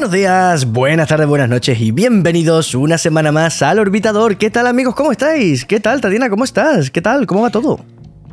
[0.00, 4.38] Buenos días, buenas tardes, buenas noches y bienvenidos una semana más al Orbitador.
[4.38, 4.94] ¿Qué tal amigos?
[4.94, 5.66] ¿Cómo estáis?
[5.66, 6.30] ¿Qué tal Tatiana?
[6.30, 6.90] ¿Cómo estás?
[6.90, 7.26] ¿Qué tal?
[7.26, 7.84] ¿Cómo va todo?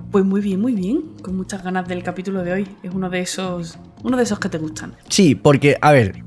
[0.10, 1.02] Pues muy bien, muy bien.
[1.22, 2.68] Con muchas ganas del capítulo de hoy.
[2.84, 3.78] Es uno de esos.
[4.02, 4.96] Uno de esos que te gustan.
[5.10, 6.24] Sí, porque, a ver,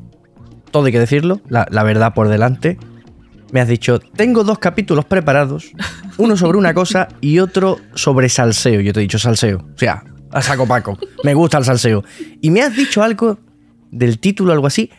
[0.70, 2.76] todo hay que decirlo, la, la verdad por delante.
[3.50, 5.72] Me has dicho, tengo dos capítulos preparados,
[6.18, 8.82] uno sobre una cosa y otro sobre salseo.
[8.82, 9.64] Yo te he dicho salseo.
[9.74, 10.98] O sea, a saco Paco.
[11.24, 12.04] Me gusta el salseo.
[12.42, 13.38] Y me has dicho algo
[13.90, 14.90] del título, algo así.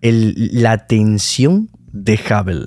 [0.00, 2.66] El, la tensión de Hubble.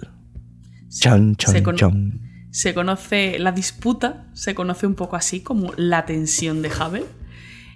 [0.89, 2.21] Chan, chan, se, cono- chan.
[2.51, 7.05] se conoce la disputa, se conoce un poco así como la tensión de Hubble.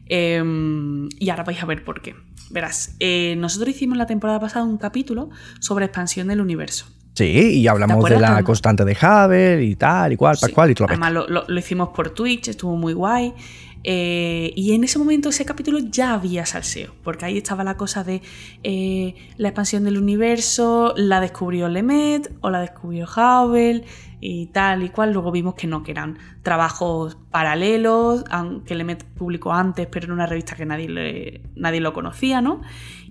[0.09, 2.15] Em, y ahora vais a ver por qué.
[2.49, 5.29] Verás, eh, nosotros hicimos la temporada pasada un capítulo
[5.59, 6.85] sobre expansión del universo.
[7.13, 7.25] Sí,
[7.59, 10.75] y hablamos de la constante de Hubble y tal, y cual, tal Sí, cual, y
[10.75, 13.33] todo lo Además, lo, lo- lo hicimos por Twitch, estuvo muy guay.
[13.89, 18.03] Eh, y en ese momento, ese capítulo ya había salseo, porque ahí estaba la cosa
[18.03, 18.21] de
[18.61, 23.85] eh, la expansión del universo, la descubrió Lemet o la descubrió Hubble
[24.19, 25.13] y tal y cual.
[25.13, 30.25] Luego vimos que no, que eran trabajos paralelos, aunque Lemet publicó antes, pero en una
[30.25, 32.61] revista que nadie, le- nadie lo conocía, ¿no?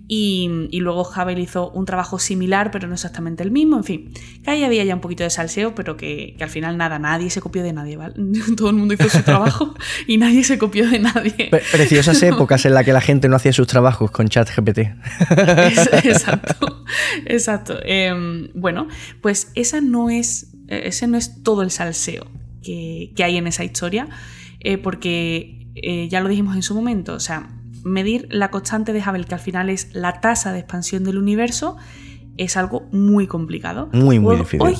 [0.09, 3.75] Y, y luego Hubble hizo un trabajo similar, pero no exactamente el mismo.
[3.75, 6.77] En fin, que ahí había ya un poquito de salseo, pero que, que al final
[6.77, 8.13] nada, nadie se copió de nadie, ¿vale?
[8.57, 9.73] Todo el mundo hizo su trabajo
[10.07, 11.49] y nadie se copió de nadie.
[11.51, 14.77] Pre- Preciosas épocas en las que la gente no hacía sus trabajos con ChatGPT.
[16.03, 16.85] Exacto,
[17.25, 17.77] exacto.
[17.83, 18.87] Em, bueno,
[19.21, 22.25] pues esa no es, ese no es todo el salseo
[22.61, 24.07] que, que hay en esa historia,
[24.59, 27.49] eh, porque eh, ya lo dijimos en su momento, o sea,
[27.83, 31.77] medir la constante de Hubble, que al final es la tasa de expansión del universo,
[32.37, 33.89] es algo muy complicado.
[33.93, 34.61] Muy, muy difícil.
[34.61, 34.75] Hoy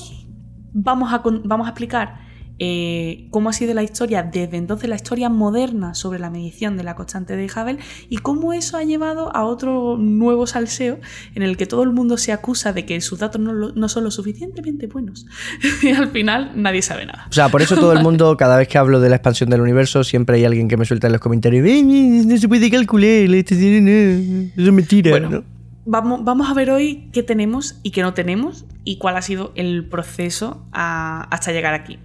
[0.73, 2.27] vamos a, vamos a explicar
[2.59, 6.83] eh, cómo ha sido la historia desde entonces, la historia moderna sobre la medición de
[6.83, 7.77] la constante de Hubble
[8.09, 10.99] y cómo eso ha llevado a otro nuevo salseo
[11.36, 14.11] en el que todo el mundo se acusa de que sus datos no, son lo
[14.11, 15.26] suficientemente buenos.
[15.83, 17.27] y al final nadie sabe nada.
[17.30, 19.61] O sea, por eso todo el mundo, cada vez que hablo de la expansión del
[19.61, 23.08] universo, siempre hay alguien que me suelta en los comentarios, "Eh, no se puede calcular,
[23.36, 25.11] esto es- no, eso es mentira.
[25.11, 25.43] Bueno, ¿no?
[25.89, 29.53] Vamos, vamos a ver hoy qué tenemos y qué no tenemos y cuál ha sido
[29.55, 31.98] el proceso a- hasta llegar aquí.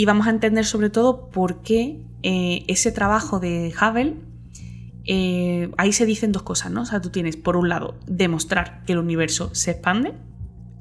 [0.00, 4.14] Y vamos a entender sobre todo por qué eh, ese trabajo de Hubble,
[5.04, 6.80] eh, ahí se dicen dos cosas, ¿no?
[6.80, 10.14] O sea, tú tienes, por un lado, demostrar que el universo se expande.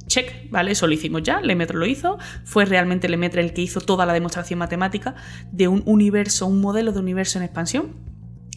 [0.07, 0.71] Check, ¿vale?
[0.71, 2.17] Eso lo hicimos ya, Lemaitre lo hizo.
[2.45, 5.15] Fue realmente Lemaitre el que hizo toda la demostración matemática
[5.51, 7.95] de un universo, un modelo de universo en expansión.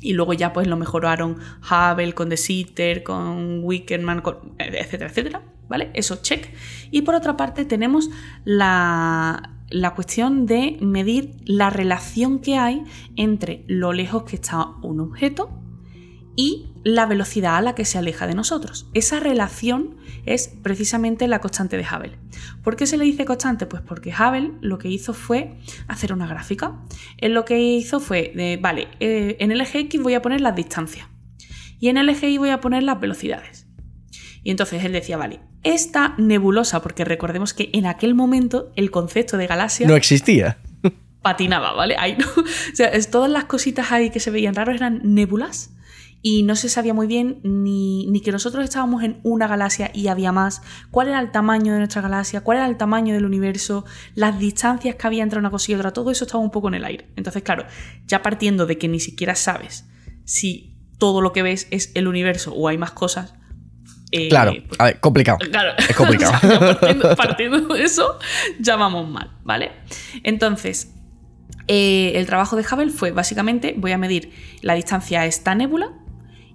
[0.01, 4.23] Y luego ya pues lo mejoraron Hubble con De Sitter, con Wickerman,
[4.59, 5.43] etcétera, etcétera.
[5.69, 5.91] ¿Vale?
[5.95, 6.55] Eso, check.
[6.93, 8.11] Y por otra parte tenemos
[8.45, 12.85] la, la cuestión de medir la relación que hay
[13.17, 15.51] entre lo lejos que está un objeto
[16.37, 18.89] y la velocidad a la que se aleja de nosotros.
[18.95, 22.19] Esa relación es precisamente la constante de Hubble.
[22.63, 23.67] ¿Por qué se le dice constante?
[23.67, 25.59] Pues porque Hubble lo que hizo fue
[25.89, 26.81] hacer una gráfica.
[27.19, 30.41] Él lo que hizo fue, de, vale, eh, en el eje X voy a poner
[30.41, 31.07] las distancias
[31.83, 33.67] y en el eje Y voy a poner las velocidades.
[34.45, 39.37] Y entonces él decía, vale, esta nebulosa, porque recordemos que en aquel momento el concepto
[39.37, 40.59] de galaxia No existía.
[41.23, 41.97] patinaba, ¿vale?
[41.99, 42.27] Ahí no.
[42.43, 45.71] O sea, es- todas las cositas ahí que se veían raros eran nébulas
[46.25, 50.07] y no se sabía muy bien ni, ni que nosotros estábamos en una galaxia y
[50.07, 50.63] había más,
[50.93, 53.85] cuál era el tamaño de nuestra galaxia, cuál era el tamaño del universo,
[54.15, 56.75] las distancias que había entre una cosa y otra, todo eso estaba un poco en
[56.75, 57.09] el aire.
[57.17, 57.65] Entonces, claro,
[58.07, 59.85] ya partiendo de que ni siquiera sabes
[60.25, 63.35] si todo lo que ves es el universo o hay más cosas.
[64.13, 65.39] Eh, Claro, a ver, complicado.
[65.51, 65.73] Claro.
[65.79, 66.35] Es complicado.
[66.37, 68.19] O sea, ya partiendo, partiendo de eso,
[68.61, 69.73] ya vamos mal, ¿vale?
[70.23, 70.95] Entonces,
[71.69, 74.31] eh, el trabajo de Hubble fue básicamente, voy a medir
[74.63, 75.93] la distancia a esta nébula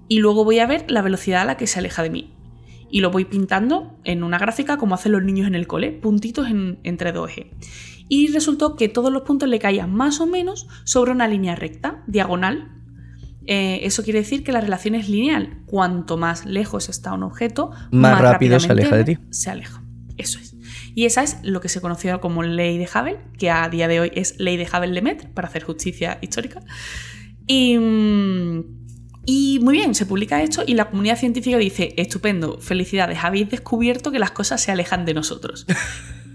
[0.07, 2.33] y luego voy a ver la velocidad a la que se aleja de mí.
[2.89, 6.47] Y lo voy pintando en una gráfica como hacen los niños en el cole, puntitos
[6.47, 7.47] en- entre dos ejes.
[8.07, 12.03] Y resultó que todos los puntos le caían más o menos sobre una línea recta,
[12.07, 12.71] diagonal.
[13.47, 15.61] Eh, eso quiere decir que la relación es lineal.
[15.65, 19.17] Cuanto más lejos está un objeto, Más rápido se aleja de ti.
[19.29, 19.81] Se aleja.
[20.17, 20.55] Eso es.
[20.93, 23.99] Y esa es lo que se conoció como ley de Hubble, que a día de
[23.99, 26.61] hoy es ley de Hubble-Lemaitre, para hacer justicia histórica.
[27.45, 28.63] Y, mm,
[29.25, 34.11] y muy bien, se publica esto y la comunidad científica dice, estupendo, felicidades, habéis descubierto
[34.11, 35.65] que las cosas se alejan de nosotros.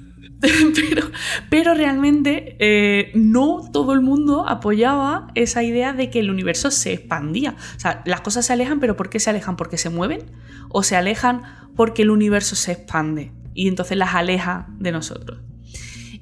[0.75, 1.11] pero,
[1.49, 6.93] pero realmente eh, no todo el mundo apoyaba esa idea de que el universo se
[6.93, 7.55] expandía.
[7.77, 9.57] O sea, las cosas se alejan, pero ¿por qué se alejan?
[9.57, 10.23] ¿Porque se mueven?
[10.69, 11.43] ¿O se alejan
[11.77, 15.41] porque el universo se expande y entonces las aleja de nosotros?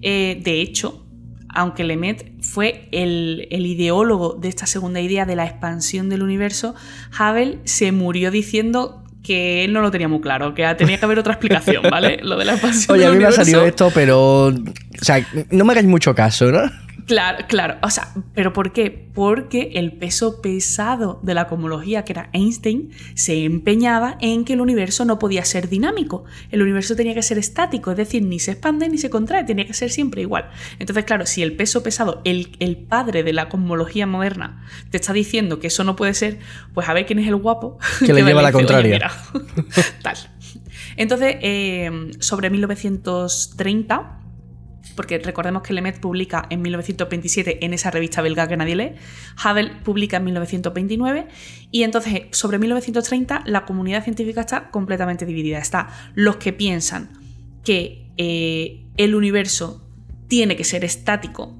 [0.02, 1.06] Eh, de hecho,
[1.48, 6.74] aunque Lemaitre fue el, el ideólogo de esta segunda idea de la expansión del universo,
[7.18, 11.18] Hubble se murió diciendo que él no lo tenía muy claro, que tenía que haber
[11.18, 12.20] otra explicación, ¿vale?
[12.22, 12.96] Lo de la expansión.
[12.96, 14.46] Oye, a mí me ha salido esto, pero.
[14.46, 14.54] O
[15.02, 16.62] sea, no me hagáis mucho caso, ¿no?
[17.10, 17.76] Claro, claro.
[17.82, 19.08] O sea, ¿pero por qué?
[19.14, 24.60] Porque el peso pesado de la cosmología, que era Einstein, se empeñaba en que el
[24.60, 26.22] universo no podía ser dinámico.
[26.52, 29.66] El universo tenía que ser estático, es decir, ni se expande ni se contrae, tenía
[29.66, 30.50] que ser siempre igual.
[30.78, 35.12] Entonces, claro, si el peso pesado, el, el padre de la cosmología moderna, te está
[35.12, 36.38] diciendo que eso no puede ser,
[36.74, 37.76] pues a ver quién es el guapo
[38.06, 38.92] Que le lleva la dice, "Oye, contraria".
[38.92, 39.12] mira,
[40.02, 40.16] Tal.
[40.96, 44.19] Entonces, eh, sobre 1930
[44.94, 48.92] porque recordemos que Lemaitre publica en 1927 en esa revista belga que nadie lee,
[49.44, 51.26] Hubble publica en 1929
[51.70, 55.58] y entonces sobre 1930 la comunidad científica está completamente dividida.
[55.58, 57.10] Está los que piensan
[57.64, 59.86] que eh, el universo
[60.28, 61.56] tiene que ser estático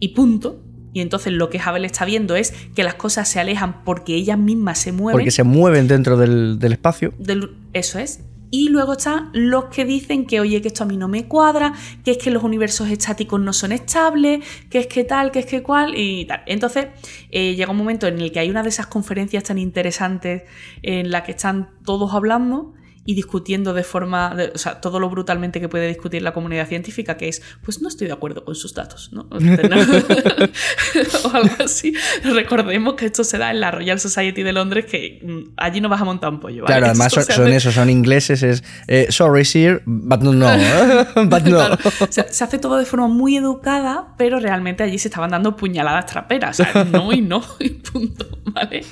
[0.00, 0.62] y punto.
[0.94, 4.38] Y entonces lo que Hubble está viendo es que las cosas se alejan porque ellas
[4.38, 5.14] mismas se mueven.
[5.18, 7.14] Porque se mueven dentro del, del espacio.
[7.18, 8.20] Del- eso es.
[8.54, 11.72] Y luego están los que dicen que, oye, que esto a mí no me cuadra,
[12.04, 15.46] que es que los universos estáticos no son estables, que es que tal, que es
[15.46, 16.42] que cual, y tal.
[16.44, 16.88] Entonces,
[17.30, 20.42] eh, llega un momento en el que hay una de esas conferencias tan interesantes
[20.82, 25.10] en la que están todos hablando y discutiendo de forma, de- o sea, todo lo
[25.10, 28.54] brutalmente que puede discutir la comunidad científica, que es, pues no estoy de acuerdo con
[28.54, 29.26] sus datos, ¿no?
[29.30, 29.38] O
[31.34, 31.94] algo así.
[32.24, 35.88] Recordemos que esto se da en la Royal Society de Londres, que mm, allí no
[35.88, 36.66] vas a montar un pollo, ¿vale?
[36.74, 40.46] Claro, además son, son esos, son ingleses, es eh, sorry sir, but no, no,
[41.26, 41.56] but no.
[41.58, 41.78] Claro,
[42.10, 46.06] se, se hace todo de forma muy educada, pero realmente allí se estaban dando puñaladas
[46.06, 46.60] traperas.
[46.60, 48.28] O sea, no y no, y punto.
[48.44, 48.84] ¿Vale?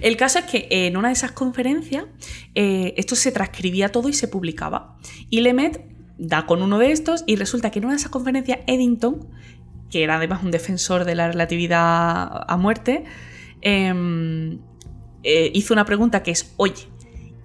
[0.00, 2.04] El caso es que en una de esas conferencias
[2.54, 4.96] eh, esto se transcribía todo y se publicaba.
[5.30, 5.84] Y Lemaitre
[6.16, 9.28] da con uno de estos y resulta que en una de esas conferencias Eddington,
[9.90, 13.04] que era además un defensor de la relatividad a muerte,
[13.60, 14.60] em,
[15.24, 16.88] eh, hizo una pregunta que es, oye,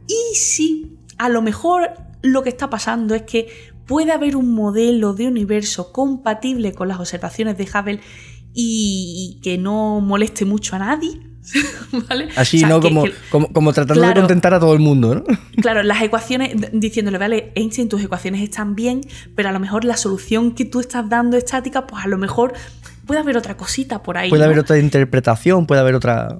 [0.07, 3.47] ¿y si a lo mejor lo que está pasando es que
[3.87, 7.99] puede haber un modelo de universo compatible con las observaciones de Hubble
[8.53, 11.32] y que no moleste mucho a nadie?
[12.09, 12.29] ¿Vale?
[12.35, 12.79] Así, O sea, ¿no?
[12.79, 14.21] que- como, que- como, como tratando de Claro.
[14.21, 15.23] contentar a todo el mundo, ¿no?
[15.61, 19.01] Claro, las ecuaciones, diciéndole, vale, Einstein, tus ecuaciones están bien,
[19.35, 22.53] pero a lo mejor la solución que tú estás dando estática, pues a lo mejor
[23.05, 24.29] puede haber otra cosita por ahí.
[24.29, 24.45] Puede ¿no?
[24.45, 26.37] haber otra interpretación, puede haber otra.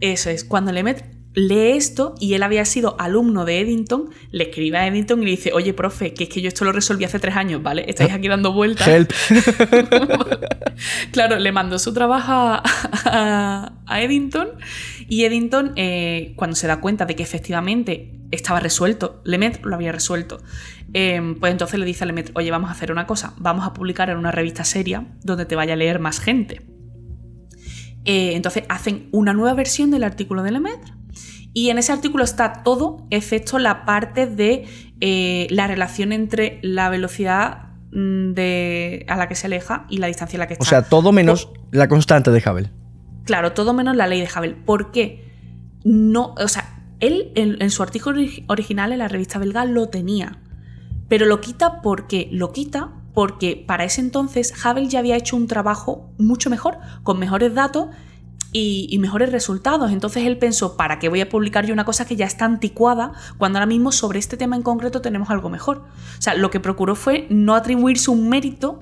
[0.00, 4.78] Eso es, cuando Lemaitre lee esto y él había sido alumno de Eddington, le escribe
[4.78, 7.18] a Eddington y le dice, oye, profe, que es que yo esto lo resolví hace
[7.18, 7.84] tres años, ¿vale?
[7.88, 8.86] Estáis aquí dando vueltas.
[8.86, 9.10] Help.
[11.12, 12.62] claro, le mandó su trabajo a,
[13.04, 14.48] a- a Eddington
[15.08, 19.92] y Eddington, eh, cuando se da cuenta de que efectivamente estaba resuelto, Lemaitre lo había
[19.92, 20.40] resuelto,
[20.92, 23.72] eh, pues entonces le dice a Lemaitre, oye, vamos a hacer una cosa, vamos a
[23.74, 26.62] publicar en una revista seria donde te vaya a leer más gente.
[28.06, 30.92] Eh, entonces hacen una nueva versión del artículo de Lemaitre.
[31.54, 34.66] Y en ese artículo está todo, excepto la parte de
[35.00, 40.08] eh, la relación entre la velocidad mm, de, a la que se aleja y la
[40.08, 40.62] distancia a la que está.
[40.64, 42.70] O sea, todo menos la constante de Hubble.
[43.24, 44.54] Claro, todo menos la ley de Hubble.
[44.54, 45.32] ¿Por qué?
[45.84, 49.88] No, o sea, él en, en su artículo ori- original en la revista belga lo
[49.88, 50.40] tenía.
[51.08, 55.46] Pero lo quita porque lo quita porque para ese entonces Hubble ya había hecho un
[55.46, 57.88] trabajo mucho mejor, con mejores datos
[58.56, 59.90] y, mejores resultados.
[59.90, 63.12] Entonces él pensó, ¿para qué voy a publicar yo una cosa que ya está anticuada
[63.36, 65.78] cuando ahora mismo sobre este tema en concreto tenemos algo mejor?
[66.18, 68.80] O sea, lo que procuró fue no atribuirse un mérito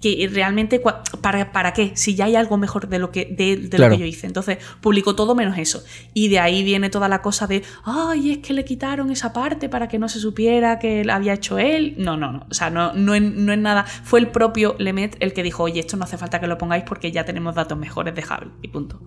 [0.00, 0.80] que realmente
[1.20, 3.90] para, para qué si ya hay algo mejor de lo que de, de Claro.
[3.92, 5.82] lo que yo hice entonces publicó todo menos eso
[6.14, 9.68] y de ahí viene toda la cosa de ay es que le quitaron esa parte
[9.68, 12.94] para que no se supiera que había hecho él no no no o sea no
[12.94, 16.04] no es, no es nada fue el propio Lemet el que dijo oye esto no
[16.04, 19.00] hace falta que lo pongáis porque ya tenemos datos mejores de Hubble y punto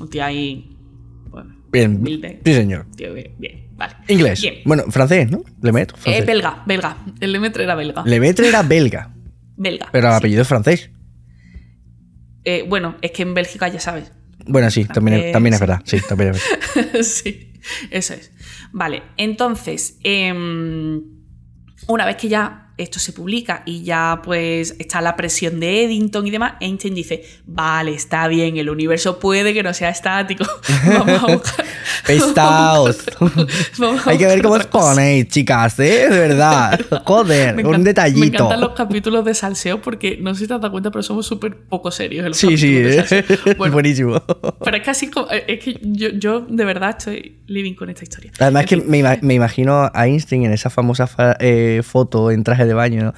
[0.00, 0.74] un tío ahí
[1.30, 1.96] bueno Bien.
[1.96, 2.86] humilde Sí, señor.
[2.96, 4.40] tío bien, bien, vale Inglés.
[4.40, 4.54] Bien.
[4.64, 5.42] Bueno, francés, ¿no?
[5.60, 5.98] Lemaitre.
[6.06, 9.14] Eh, belga belga el Lemaitre era belga Lemaitre era belga,
[9.58, 10.16] belga pero el sí.
[10.18, 10.90] apellido es francés.
[12.44, 14.12] Eh, bueno es que en Bélgica ya sabes
[14.46, 15.80] Bueno, sí, también, es- también es verdad.
[15.84, 16.42] Sí, también es
[16.74, 17.00] verdad.
[17.02, 17.52] sí,
[17.90, 18.32] eso es.
[18.72, 21.02] Vale, entonces, em,
[21.88, 26.26] una vez que ya esto se publica y ya pues está la presión de Eddington
[26.26, 30.44] y demás, Einstein dice, vale, está bien, el universo puede que no sea estático.
[30.86, 31.64] Vamos a buscar...
[32.06, 33.04] Pestaos.
[33.78, 34.94] vamos a Hay que ver cómo os otra cosa".
[34.94, 36.08] ponéis, chicas, ¿eh?
[36.08, 36.80] De verdad.
[37.04, 38.24] Joder, Me un encanta- Me detallito.
[38.26, 41.26] encantan los capítulos de salseo porque no sé si te has dado cuenta, pero somos
[41.26, 43.54] súper poco serios en los Sí, sí, capítulos ¿eh?
[43.58, 44.22] Bueno, buenísimo.
[44.64, 48.04] pero es que así como, es que yo, yo de verdad estoy living con esta
[48.04, 48.32] historia.
[48.38, 48.90] Además En que fin.
[48.90, 53.12] me, me imagino a Einstein en esa famosa fa- eh, foto en traje baño.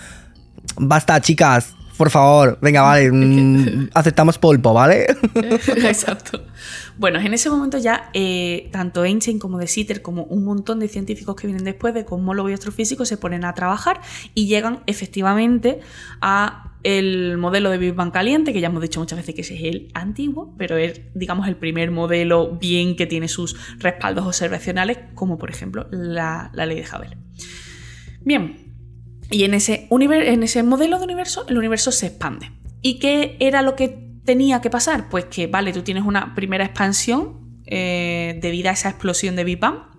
[0.77, 2.59] Basta, chicas, por favor.
[2.63, 3.11] Venga, vale.
[3.13, 5.07] mm, aceptamos polvo, ¿vale?
[5.35, 6.43] Exacto.
[6.97, 10.89] Bueno, en ese momento ya eh, tanto Einstein como De Sitter, como un montón de
[10.89, 14.01] científicos que vienen después de cosmólogos y astrofísicos, se ponen a trabajar
[14.35, 15.81] y llegan efectivamente
[16.21, 19.55] a el modelo de Big Bang caliente, que ya hemos dicho muchas veces que ese
[19.57, 24.99] es el antiguo, pero es, digamos, el primer modelo bien que tiene sus respaldos observacionales,
[25.15, 27.19] como por ejemplo la, ley de Hubble.
[28.23, 28.70] Bien,
[29.31, 32.51] y en ese, en ese modelo de universo, el universo se expande.
[32.83, 33.89] ¿Y qué era lo que
[34.25, 35.09] tenía que pasar?
[35.09, 39.61] Pues que, vale, tú tienes una primera expansión eh, debido a esa explosión de Big
[39.61, 39.91] Bang,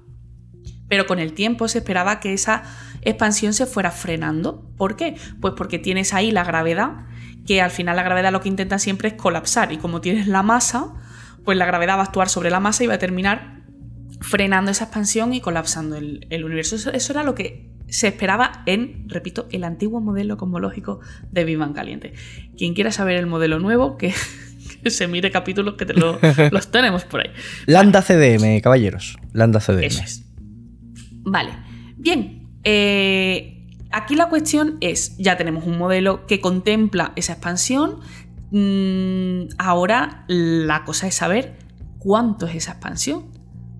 [0.89, 2.63] pero con el tiempo se esperaba que esa
[3.01, 4.69] expansión se fuera frenando.
[4.77, 5.15] ¿Por qué?
[5.39, 7.05] Pues porque tienes ahí la gravedad,
[7.45, 10.43] que al final la gravedad lo que intenta siempre es colapsar, y como tienes la
[10.43, 10.93] masa,
[11.45, 13.61] pues la gravedad va a actuar sobre la masa y va a terminar
[14.19, 16.75] frenando esa expansión y colapsando el, universo.
[16.75, 22.13] Eso, era lo que se esperaba en, repito, el antiguo modelo cosmológico de Bang caliente.
[22.57, 24.13] Quien quiera saber el modelo nuevo, que,
[24.85, 25.93] se mire capítulos que te
[26.51, 27.31] los tenemos por ahí.
[27.65, 29.17] Lambda CDM, caballeros.
[29.33, 29.83] Lambda CDM.
[29.83, 30.25] Eso es.
[31.23, 31.51] Vale.
[31.97, 37.99] Bien, eh, aquí la cuestión es, ya tenemos un modelo que contempla esa expansión,
[38.51, 41.57] mm, ahora la cosa es saber
[41.99, 43.25] cuánto es esa expansión,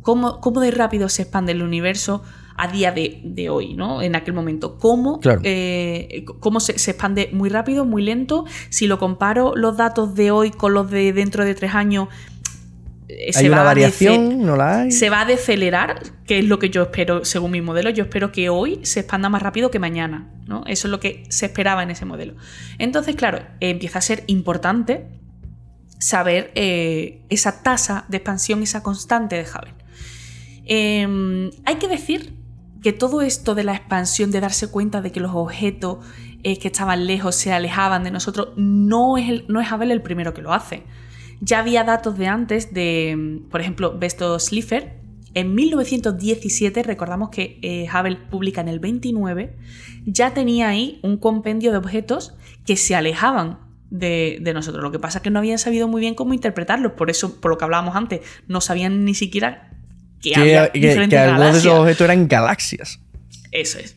[0.02, 2.24] cómo, de rápido se expande el universo
[2.62, 4.04] a día de, hoy, ¿no?
[4.04, 4.78] En aquel momento.
[4.78, 8.46] ¿Cómo, eh, cómo se, se, expande muy rápido, muy lento?
[8.70, 12.10] Si lo comparo los datos de hoy con los de dentro de tres años,
[13.10, 14.46] eh, ¿Hay una variación?
[14.46, 14.92] ¿No la hay?
[14.92, 17.90] Se va a decelerar, que es lo que yo espero según mi modelo.
[17.90, 20.30] Yo espero que hoy se expanda más rápido que mañana.
[20.46, 20.64] ¿no?
[20.68, 22.36] Eso es lo que se esperaba en ese modelo.
[22.78, 25.08] Entonces, claro, empieza a ser importante
[26.00, 29.74] saber eh, esa tasa de expansión, esa constante de Hubble.
[30.66, 32.41] Em, hay que decir
[32.82, 36.00] que todo esto de la expansión, de darse cuenta de que los objetos
[36.44, 40.42] eh, que estaban lejos se alejaban de nosotros, no es, no es el primero que
[40.42, 40.84] lo hace.
[41.40, 45.00] Ya había datos de antes de, por ejemplo, Besto Slipher.
[45.34, 49.56] En 1917, recordamos que eh, Hubble publica en el 29,
[50.06, 52.36] ya tenía ahí un compendio de objetos
[52.66, 53.60] que se alejaban
[53.92, 54.84] de, nosotros.
[54.84, 57.52] Lo que pasa es que no habían sabido muy bien cómo interpretarlos, por eso, por
[57.52, 59.72] lo que hablábamos antes, no sabían ni siquiera
[60.22, 63.00] que, había diferentes algunos de esos objetos eran galaxias.
[63.52, 63.96] Eso es.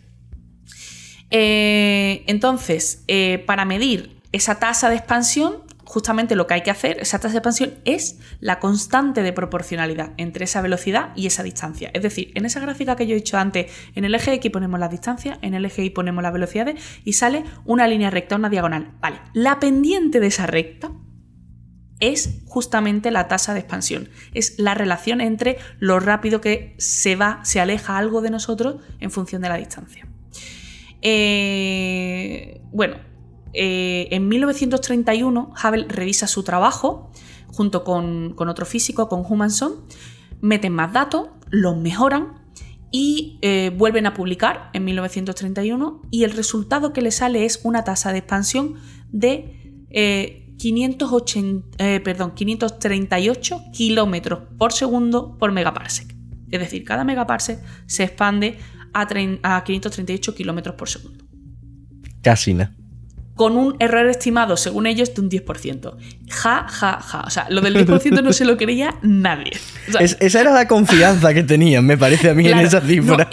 [1.31, 6.99] Eh, entonces, eh, para medir esa tasa de expansión, justamente lo que hay que hacer,
[7.00, 11.90] esa tasa de expansión, es la constante de proporcionalidad entre esa velocidad y esa distancia.
[11.93, 14.81] Es decir, en esa gráfica que yo he dicho antes, en el eje X ponemos
[14.81, 18.49] la distancia, en el eje Y ponemos las velocidades y sale una línea recta, una
[18.49, 18.93] diagonal.
[19.00, 20.90] Vale, la pendiente de esa recta
[22.00, 24.08] es justamente la tasa de expansión.
[24.32, 29.10] Es la relación entre lo rápido que se va, se aleja algo de nosotros en
[29.10, 30.06] función de la distancia.
[31.02, 32.96] Eh, bueno,
[33.52, 37.10] eh, en 1931 Hubble revisa su trabajo
[37.48, 39.84] junto con, otro físico, con Humanson,
[40.40, 42.42] meten más datos, los mejoran
[42.90, 47.84] y eh, vuelven a publicar en 1931 y el resultado que le sale es una
[47.84, 48.74] tasa de expansión
[49.12, 56.14] de 580, eh, perdón, 538 kilómetros por segundo por megaparsec.
[56.50, 58.58] Es decir, cada megaparsec se expande
[58.92, 59.06] a,
[59.42, 61.25] a 538 kilómetros por segundo.
[62.23, 62.75] Casi nada
[63.34, 65.96] con un error estimado, según ellos, de un 10%.
[66.30, 67.20] Ja, ja, ja.
[67.26, 69.52] O sea, lo del 10% no se lo creía nadie.
[69.99, 73.28] esa era la confianza que tenían, me parece a mí, en esa cifra.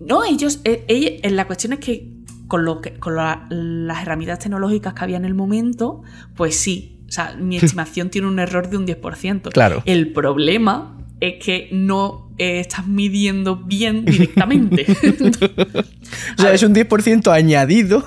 [0.00, 2.08] No, eh, ellos, eh, eh, la cuestión es que
[2.48, 6.02] con, lo que, con las herramientas tecnológicas que había en el momento,
[6.36, 7.00] pues sí.
[7.08, 9.52] O sea, mi estimación tiene un error de un 10%.
[9.52, 9.82] Claro.
[9.84, 14.86] El problema es que no estás midiendo bien directamente.
[16.38, 18.04] o sea, es un 10% añadido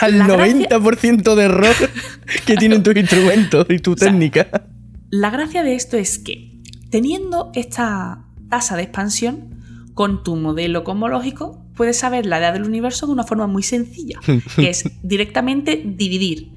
[0.00, 1.74] al 90% de error
[2.44, 4.68] que tienen tus instrumentos y tu técnica.
[5.10, 6.60] La gracia de esto es que,
[6.90, 9.52] teniendo esta tasa de expansión,
[9.94, 14.18] con tu modelo cosmológico, puedes saber la edad del universo de una forma muy sencilla,
[14.56, 16.50] que es directamente dividir.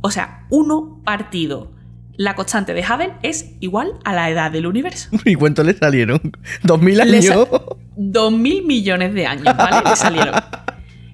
[0.00, 1.72] O sea, uno partido
[2.20, 5.08] la constante de Hubble es igual a la edad del universo.
[5.24, 6.20] ¿Y cuánto le salieron?
[6.64, 7.48] ¿2000 años?
[7.96, 9.88] Dos mil millones de años, ¿vale?
[9.88, 10.34] Le salieron.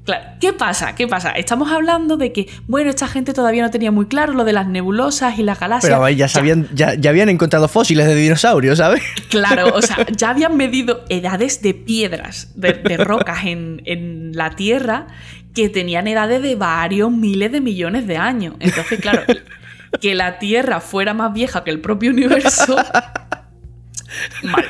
[0.06, 0.94] Claro, ¿qué pasa?
[0.94, 1.32] ¿Qué pasa?
[1.32, 4.68] Estamos hablando de que, bueno, esta gente todavía no tenía muy claro lo de las
[4.68, 5.92] nebulosas y las galaxias.
[5.92, 6.94] Pero ya, sabían, ya.
[7.10, 9.02] habían encontrado fósiles de dinosaurios, ¿sabes?
[9.28, 15.08] Claro, o sea, ya habían medido edades de piedras, de, rocas en, en la Tierra
[15.54, 18.54] que tenían edades de varios miles de millones de años.
[18.60, 19.22] Entonces, claro,
[20.00, 22.76] que la Tierra fuera más vieja que el propio universo.
[24.42, 24.64] Mal.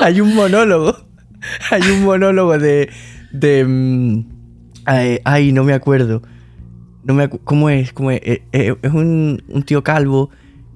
[0.00, 1.06] Hay un monólogo.
[1.70, 2.90] Hay un monólogo de.
[3.38, 4.24] De mm,
[5.24, 6.22] ay, no me acuerdo.
[7.04, 7.92] No me ¿Cómo es?
[7.92, 8.20] ¿Cómo es?
[8.24, 10.30] Eh, eh, es un, un, tío calvo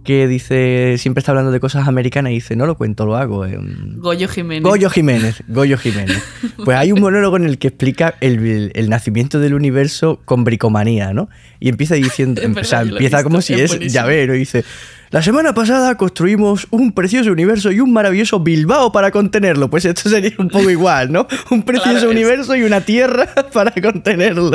[0.05, 3.45] que dice, siempre está hablando de cosas americanas y dice, no lo cuento, lo hago.
[3.47, 3.59] eh,
[3.97, 4.63] Goyo Jiménez.
[4.63, 6.23] Goyo Jiménez, Goyo Jiménez.
[6.65, 10.45] Pues hay un monólogo en el que explica el, el- el nacimiento del universo con
[10.45, 11.29] bricomanía, ¿no?
[11.59, 13.93] Y empieza diciendo, o sea, empieza como si es es buenísimo.
[14.03, 14.65] llavero, y dice,
[15.11, 19.69] la semana pasada construimos un precioso universo y un maravilloso Bilbao para contenerlo.
[19.69, 21.27] Pues esto sería un poco igual, ¿no?
[21.51, 24.53] Un precioso Claro, es- universo y una tierra para contenerlo.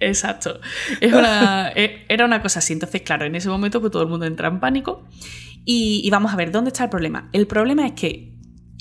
[0.00, 0.58] Exacto.
[1.00, 2.72] Es una- e- era una cosa así.
[2.72, 5.06] Entonces, claro, en ese momento pues, todo el mundo entra en pánico.
[5.64, 7.28] Y, y vamos a ver, ¿dónde está el problema?
[7.34, 8.32] El problema es que,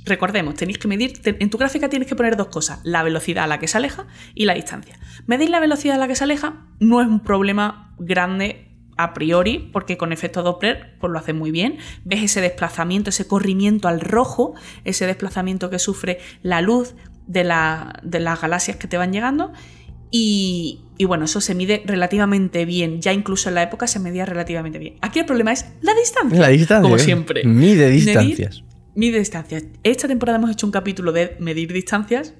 [0.05, 3.47] recordemos, tenéis que medir, en tu gráfica tienes que poner dos cosas, la velocidad a
[3.47, 4.97] la que se aleja y la distancia.
[5.25, 8.66] Medir la velocidad a la que se aleja no es un problema grande
[8.97, 11.77] a priori, porque con efecto Doppler pues lo hace muy bien.
[12.05, 14.53] Ves ese desplazamiento, ese corrimiento al rojo,
[14.85, 16.95] ese desplazamiento que sufre la luz
[17.27, 19.51] de, la- de las galaxias que te van llegando.
[20.09, 23.01] Y, y bueno, eso se mide relativamente bien.
[23.01, 24.95] Ya incluso en la época se medía relativamente bien.
[25.01, 26.39] Aquí el problema es la distancia.
[26.39, 26.81] La distancia.
[26.81, 27.43] Como siempre.
[27.43, 28.63] Mide Medir- distancias.
[28.95, 29.65] Mide distancias.
[29.83, 32.33] Esta temporada hemos hecho un capítulo de medir distancias.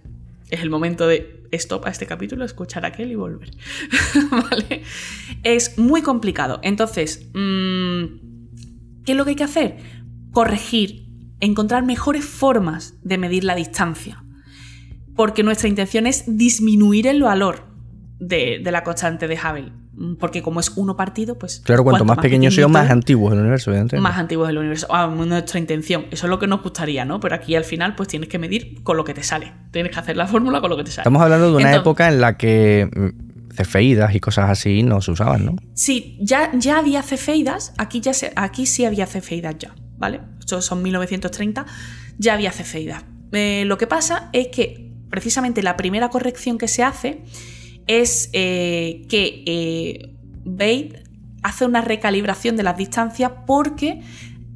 [0.50, 3.52] Es el momento de stop a este capítulo, escuchar aquel y volver.
[4.32, 4.84] ¿Vale?
[5.44, 6.60] Es muy complicado.
[6.64, 9.78] Entonces, mm, ¿qué es lo que hay que hacer?
[10.32, 11.08] Corregir,
[11.40, 14.24] encontrar mejores formas de medir la distancia.
[15.16, 17.68] Porque nuestra intención es disminuir el valor
[18.20, 19.87] de, de la constante de Hubble.
[20.00, 21.60] Mm, Porque como es uno partido, pues.
[21.66, 24.02] Claro, cuanto más pequeño sea, pequeñito más es, antiguo es el universo, evidentemente.
[24.04, 24.86] más antiguos del universo.
[24.92, 26.06] Ah, nuestra intención.
[26.12, 27.20] Eso es lo que nos gustaría, ¿no?
[27.20, 29.54] Pero aquí al final, pues tienes que medir con lo que te sale.
[29.72, 31.02] Tienes que hacer la fórmula con lo que te sale.
[31.02, 35.02] Estamos hablando de una Entonces- época en la que mm, cefeidas y cosas así no
[35.02, 35.56] se usaban, ¿no?
[35.74, 37.74] Sí, ya, ya había cefeidas.
[37.80, 40.22] Aquí, ya se- aquí sí había cefeidas ya, ¿vale?
[40.40, 41.66] Estos son 1930.
[42.20, 43.04] Ya había cefeidas.
[43.32, 47.24] Eh, lo que pasa es que precisamente la primera corrección que se hace
[47.88, 50.14] es eh, que eh,
[50.46, 51.04] Bate
[51.44, 54.02] hace una recalibración de las distancias porque,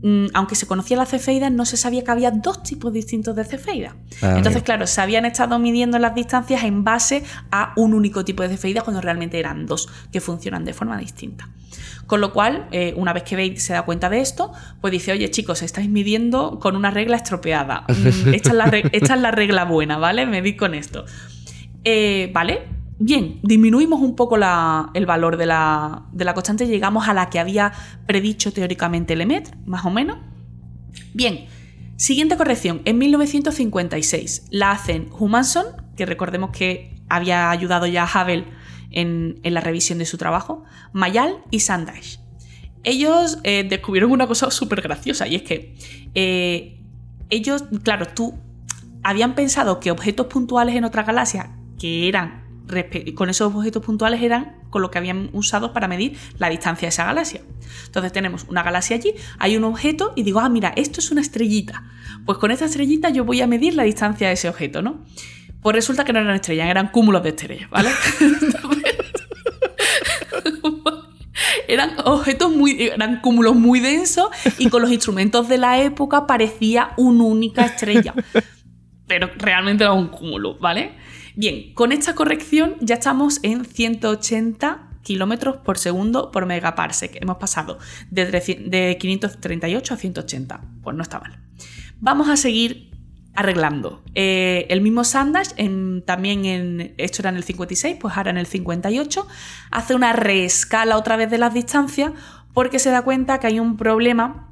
[0.04, 3.46] mm, aunque se conocía la cefeida, no se sabía que había dos tipos distintos de
[3.46, 3.96] cefeida.
[4.22, 4.64] Ah, Entonces, amigo.
[4.66, 8.82] claro, se habían estado midiendo las distancias en base a un único tipo de cefeida
[8.82, 11.50] cuando realmente eran dos que funcionan de forma distinta.
[12.08, 14.52] Con lo cual, eh, una vez que Bate se da cuenta de esto,
[14.82, 17.86] pues dice, oye chicos, estáis midiendo con una regla estropeada.
[17.88, 20.26] Mm, Esta es la, reg- esta es la regla buena, ¿vale?
[20.26, 21.06] Medid con esto.
[21.86, 22.64] Eh, ¿Vale?
[23.04, 27.32] Bien, disminuimos un poco la- el valor de la, de la constante llegamos a la
[27.32, 27.74] que había
[28.06, 30.20] predicho teóricamente Lemaitre, más o menos.
[31.12, 31.46] Bien,
[31.96, 32.84] siguiente corrección.
[32.86, 35.66] En 1956 la hacen Humanson,
[35.98, 38.46] que recordemos que había ayudado ya a Hubble
[38.92, 42.20] en, en la revisión de su trabajo, Mayal y Sandage.
[42.84, 45.74] Ellos eh, descubrieron una cosa súper graciosa y es que
[46.14, 46.80] eh,
[47.32, 48.36] ellos, claro, tú
[49.02, 52.41] habían pensado que objetos puntuales en otra galaxia que eran
[53.16, 56.90] con esos objetos puntuales eran con lo que habían usado para medir la distancia de
[56.90, 57.42] esa galaxia.
[57.86, 61.22] Entonces tenemos una galaxia allí, hay un objeto y digo, ah, mira, esto es una
[61.22, 61.84] estrellita.
[62.26, 65.06] Pues con esta estrellita yo voy a medir la distancia de ese objeto, ¿no?
[65.62, 67.90] Pues resulta que no eran estrellas, eran cúmulos de estrellas, ¿vale?
[71.68, 72.82] eran objetos muy.
[72.82, 78.14] eran cúmulos muy densos y con los instrumentos de la época parecía una única estrella.
[79.08, 80.94] Pero realmente era un cúmulo, ¿vale?
[81.42, 87.18] Bien, con esta corrección ya estamos en 180 kilómetros por segundo por megaparsec.
[87.20, 87.80] Hemos pasado
[88.12, 90.62] de, 300 de 538 a 180.
[90.84, 91.40] Pues no está mal.
[92.00, 92.92] Vamos a seguir
[93.34, 94.04] arreglando.
[94.14, 96.94] Eh, el mismo Sandage, en- también en.
[97.00, 99.28] Esto era en el 56, pues ahora en el 58,
[99.72, 102.12] hace una reescala otra vez de las distancias
[102.54, 104.48] porque se da cuenta que hay un problema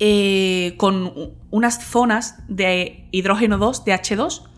[0.00, 1.12] eh, con
[1.50, 4.48] unas zonas de hidrógeno 2, de H2.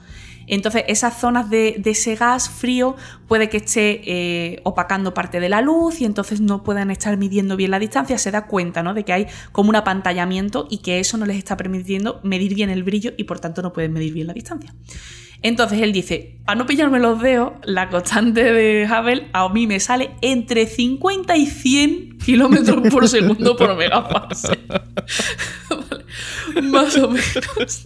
[0.46, 2.96] Entonces, esas zonas de, de ese gas frío
[3.28, 7.56] puede que esté eh, opacando parte de la luz y entonces no puedan estar midiendo
[7.56, 8.18] bien la distancia.
[8.18, 8.94] Se da cuenta ¿no?
[8.94, 12.70] de que hay como un apantallamiento y que eso no les está permitiendo medir bien
[12.70, 14.74] el brillo y por tanto no pueden medir bien la distancia.
[15.44, 19.78] Entonces él dice, para no pillarme los dedos, la constante de Hubble a mí me
[19.78, 24.60] sale entre 50 y 100 kilómetros por segundo por megaparsec.
[25.68, 27.84] Vale, Más o menos.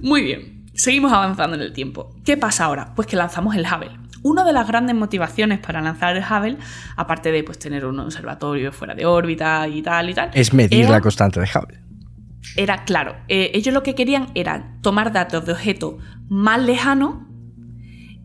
[0.00, 2.14] Muy bien, seguimos avanzando en el tiempo.
[2.24, 2.92] ¿Qué pasa ahora?
[2.94, 3.90] Pues que lanzamos el Hubble.
[4.24, 6.56] Una de las grandes motivaciones para lanzar el Hubble,
[6.96, 10.82] aparte de pues, tener un observatorio fuera de órbita y tal y tal, Es medir
[10.82, 11.80] era- la constante de Hubble.
[12.56, 15.94] era claro, eh, ellos lo que querían era tomar datos de objetos
[16.28, 17.16] más lejanos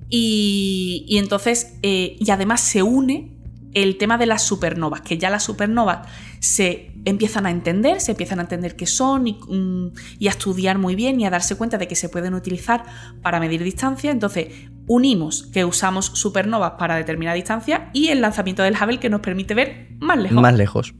[0.09, 3.36] y, y entonces, eh, y además se une
[3.81, 6.07] el tema de las supernovas, que ya las supernovas
[6.39, 10.77] se empiezan a entender, se empiezan a entender qué son y, mm, y a estudiar
[10.77, 12.83] muy bien y a darse cuenta de que se pueden utilizar
[13.21, 14.11] para medir distancia.
[14.11, 14.47] Entonces,
[14.89, 19.53] Unimos que usamos supernovas para determinar distancia y el lanzamiento del Hubble que nos permite
[19.53, 20.41] ver más lejos.
[20.41, 20.93] Más lejos.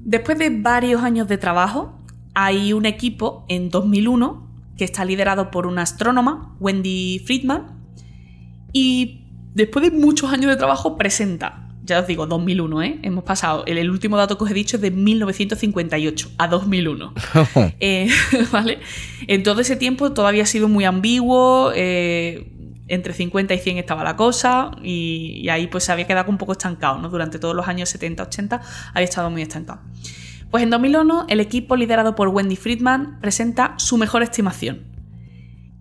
[0.00, 1.98] Después de varios años de trabajo,
[2.34, 7.78] hay un equipo en 2001 que está liderado por una astrónoma, Wendy Friedman,
[8.74, 9.17] y
[9.54, 12.98] después de muchos años de trabajo presenta ya os digo, 2001, ¿eh?
[13.02, 17.14] Hemos pasado, el, último dato que os he dicho es de 1958 a 2001.
[17.80, 18.08] Eh,
[18.52, 18.78] ¿Vale?
[19.26, 22.52] En todo ese tiempo todavía ha sido muy ambiguo, eh,
[22.88, 26.38] entre 50 y 100 estaba la cosa y, y, ahí pues se había quedado un
[26.38, 27.08] poco estancado, ¿no?
[27.08, 28.60] Durante todos los años 70, 80
[28.92, 29.80] había estado muy estancado.
[30.50, 34.87] Pues en 2001 el equipo liderado por Wendy Friedman presenta su mejor estimación,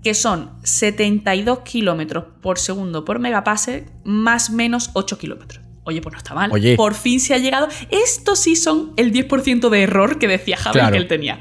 [0.04, 5.68] que son 72 kilómetros por segundo por megapase más menos 8 kilómetros.
[5.84, 6.52] Oye, pues no está mal.
[6.76, 7.70] Por fin se ha llegado.
[7.90, 11.40] Estos sí son el 10% de error que decía Javi que él tenía.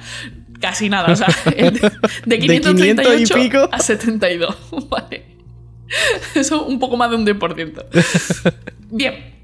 [0.60, 1.26] Casi nada, o sea,
[2.26, 4.56] de, 538 a 72.
[4.88, 5.36] Vale.
[6.34, 8.54] Eso un poco más de un 10%.
[8.90, 9.34] Bien.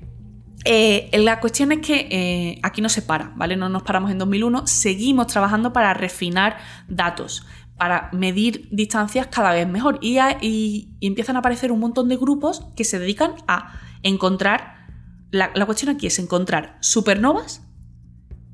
[0.65, 3.57] Eh, la cuestión es que eh, aquí no se para, ¿vale?
[3.57, 7.45] No nos paramos en 2001, seguimos trabajando para refinar datos,
[7.83, 9.99] para medir distancias cada vez mejor.
[10.01, 13.73] y, empiezan a aparecer un montón de grupos que se dedican a
[14.05, 14.87] encontrar
[15.33, 17.61] la, cuestión aquí es encontrar supernovas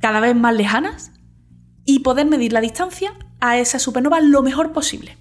[0.01, 1.12] cada vez más lejanas
[1.85, 5.19] y poder medir la distancia a esa supernova lo mejor posible.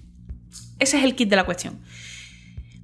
[0.78, 1.78] Ese es el kit de la cuestión.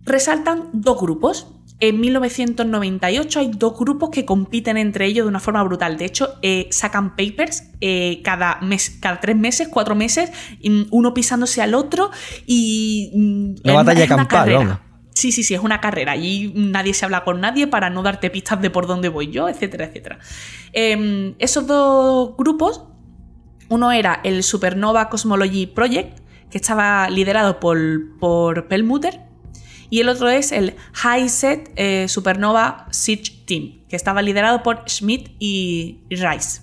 [0.03, 1.47] Resaltan dos grupos.
[1.87, 5.99] En 1998 hay dos grupos que compiten entre ellos de una forma brutal.
[5.99, 10.33] De hecho, eh, sacan papers eh, cada, mes, cada tres meses, cuatro meses,
[10.91, 12.11] uno pisándose al otro
[12.47, 13.11] y...
[13.15, 14.81] Mm, una batalla campal,
[15.13, 16.13] Sí, sí, sí, es una carrera.
[16.13, 19.51] Allí nadie se habla con nadie para no darte pistas de por dónde voy yo,
[19.51, 20.19] etcétera, etcétera.
[20.73, 22.83] Em, esos dos grupos,
[23.69, 26.21] uno era el Supernova Cosmology Project,
[26.51, 27.79] que estaba liderado por,
[28.19, 29.21] por Perlmutter,
[29.95, 35.37] y el otro es el HiSet eh, Supernova Search Team, que estaba liderado por Schmidt
[35.39, 36.63] y Rice.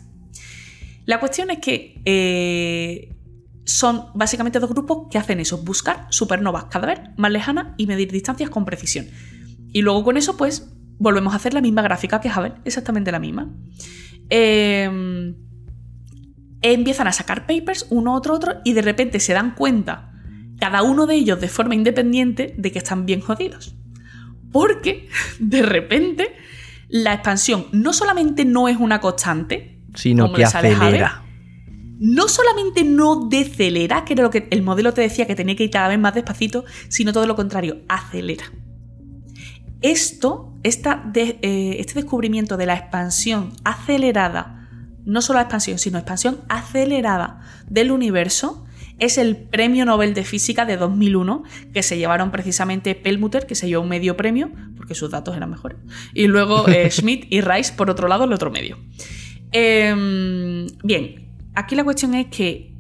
[1.06, 3.16] La cuestión es que eh,
[3.64, 8.12] son básicamente dos grupos que hacen eso, buscar supernovas cada vez más lejanas y medir
[8.12, 9.08] distancias con precisión.
[9.72, 13.20] Y luego con eso, pues, volvemos a hacer la misma gráfica que Hubble, exactamente la
[13.20, 13.50] misma.
[14.30, 15.38] Em,
[16.62, 20.11] empiezan a sacar papers, uno, otro, otro, y de repente se dan cuenta,
[20.62, 23.76] cada uno de ellos de forma independiente, de que están bien jodidos.
[24.54, 26.36] Porque, de repente,
[26.88, 31.26] la expansión no solamente no es una constante, sino que acelera
[32.04, 35.66] no solamente no decelera, que era lo que el modelo te decía que tenía que
[35.66, 38.46] ir cada vez más despacito, sino todo lo contrario, acelera.
[39.84, 44.68] Esto, eh, este descubrimiento de la expansión acelerada,
[45.06, 48.66] no solo la expansión, sino expansión acelerada del universo,
[49.02, 53.68] es el premio Nobel de Física de 2001, que se llevaron precisamente Pelmuter, que se
[53.68, 55.80] llevó un medio premio, porque sus datos eran mejores,
[56.14, 58.78] y luego eh, Schmidt y Rice, por otro lado, el otro medio.
[59.52, 62.74] Em, bien, aquí la cuestión es que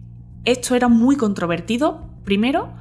[0.45, 2.71] esto era muy controvertido, primero,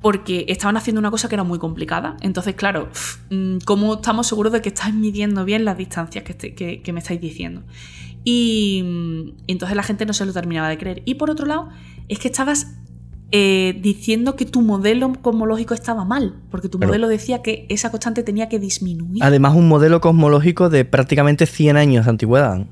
[0.00, 2.16] porque estaban haciendo una cosa que era muy complicada.
[2.20, 2.90] Entonces, claro,
[3.30, 7.64] mm, ¿cómo estamos seguros de que estáis midiendo bien las distancias que, me estáis diciendo?
[8.28, 11.02] Y, mm, entonces la gente no se lo terminaba de creer.
[11.04, 11.68] Y por otro lado,
[12.08, 12.74] es que estabas
[13.30, 18.24] eh, diciendo que tu modelo cosmológico estaba mal, porque tu modelo decía que esa constante
[18.24, 19.22] tenía que disminuir.
[19.22, 22.66] Además, un modelo cosmológico de prácticamente 100 años de antigüedad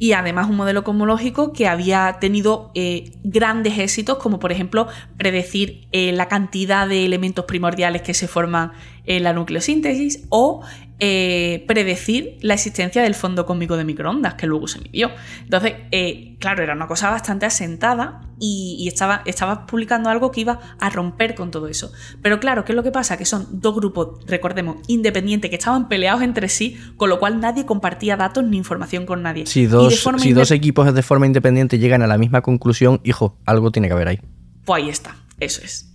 [0.00, 4.88] y además un modelo cosmológico que había tenido eh, grandes éxitos, como por ejemplo
[5.18, 8.72] predecir eh, la cantidad de elementos primordiales que se forman
[9.04, 10.62] en la nucleosíntesis o
[11.02, 15.10] eh, predecir la existencia del fondo cósmico de microondas, que luego se midió.
[15.42, 20.60] Entonces, eh, claro, era una cosa bastante asentada y, estaba, estaba, publicando algo que iba
[20.78, 21.90] a romper con todo eso.
[22.20, 23.16] Pero claro, ¿qué es lo que pasa?
[23.16, 27.64] Que son dos grupos, recordemos, independientes, que estaban peleados entre sí, con lo cual nadie
[27.64, 29.46] compartía datos ni información con nadie.
[29.46, 33.72] Si dos, si dos equipos de forma independiente llegan a la misma conclusión, hijo, algo
[33.72, 34.20] tiene que haber ahí.
[34.66, 35.90] Pues ahí está, eso es.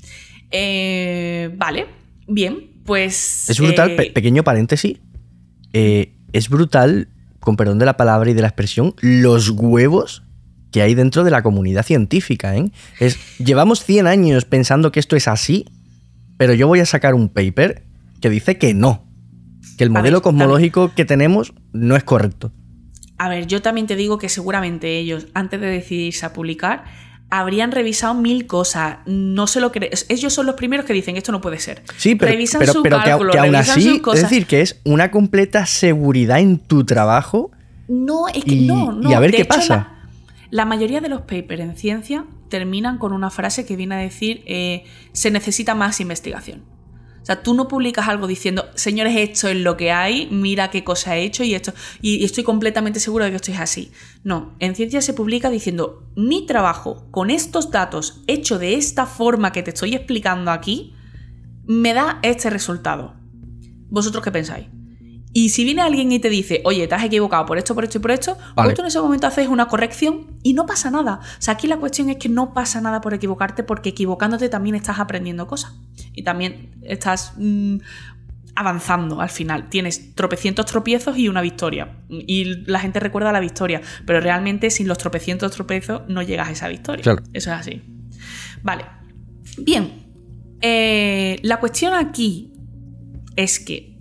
[0.49, 1.85] Eh, vale,
[2.27, 3.49] bien, pues.
[3.49, 4.97] Es brutal, eh, pequeño paréntesis.
[5.73, 10.23] Eh, es brutal, con perdón de la palabra y de la expresión, los huevos
[10.71, 12.55] que hay dentro de la comunidad científica.
[12.55, 12.69] ¿eh?
[12.99, 15.65] Es, llevamos 100 años pensando que esto es así,
[16.37, 17.83] pero yo voy a sacar un paper
[18.21, 19.05] que dice que no,
[19.77, 22.51] que el modelo cosmológico que tenemos no es correcto.
[23.17, 26.83] A ver, yo también te digo que seguramente ellos, antes de decidirse a publicar,
[27.39, 28.97] habrían revisado mil cosas.
[29.05, 29.91] No se lo creen.
[30.09, 31.83] Ellos son los primeros que dicen esto no puede ser.
[31.97, 36.59] Sí, pero, revisan pero, que, aún así, es decir, que es una completa seguridad en
[36.59, 37.51] tu trabajo.
[37.87, 39.09] No, es que no, no.
[39.09, 39.91] Y a ver qué pasa.
[40.49, 44.43] La, mayoría de los papers en ciencia terminan con una frase que viene a decir
[44.45, 46.74] eh, se necesita más investigación.
[47.25, 50.83] O sea, tú no publicas algo diciendo, señores, esto es lo que hay, mira qué
[50.83, 53.91] cosa he hecho y esto, y, estoy completamente seguro de que esto es así.
[54.23, 59.51] No, en ciencia se publica diciendo, mi trabajo con estos datos hecho de esta forma
[59.51, 60.93] que te estoy explicando aquí,
[61.65, 63.15] me da este resultado.
[63.89, 64.67] ¿Vosotros qué pensáis?
[65.37, 67.97] Y si viene alguien y te dice, oye, te has equivocado por esto, por esto
[67.97, 71.19] y por esto, pues tú en ese momento haces una corrección y no pasa nada.
[71.21, 74.75] O sea, aquí la cuestión es que no pasa nada por equivocarte porque equivocándote también
[74.75, 75.73] estás aprendiendo cosas.
[76.13, 77.79] Y también estás mm,
[78.55, 79.67] avanzando al final.
[79.67, 81.97] Tienes tropecientos tropiezos y una victoria.
[82.07, 86.51] Y la gente recuerda la victoria, pero realmente sin los tropecientos tropiezos no llegas a
[86.51, 87.03] esa victoria.
[87.33, 87.81] Eso es así.
[88.63, 88.85] Vale.
[89.57, 90.05] Bien.
[90.61, 92.53] Eh, la cuestión aquí
[93.35, 93.94] es que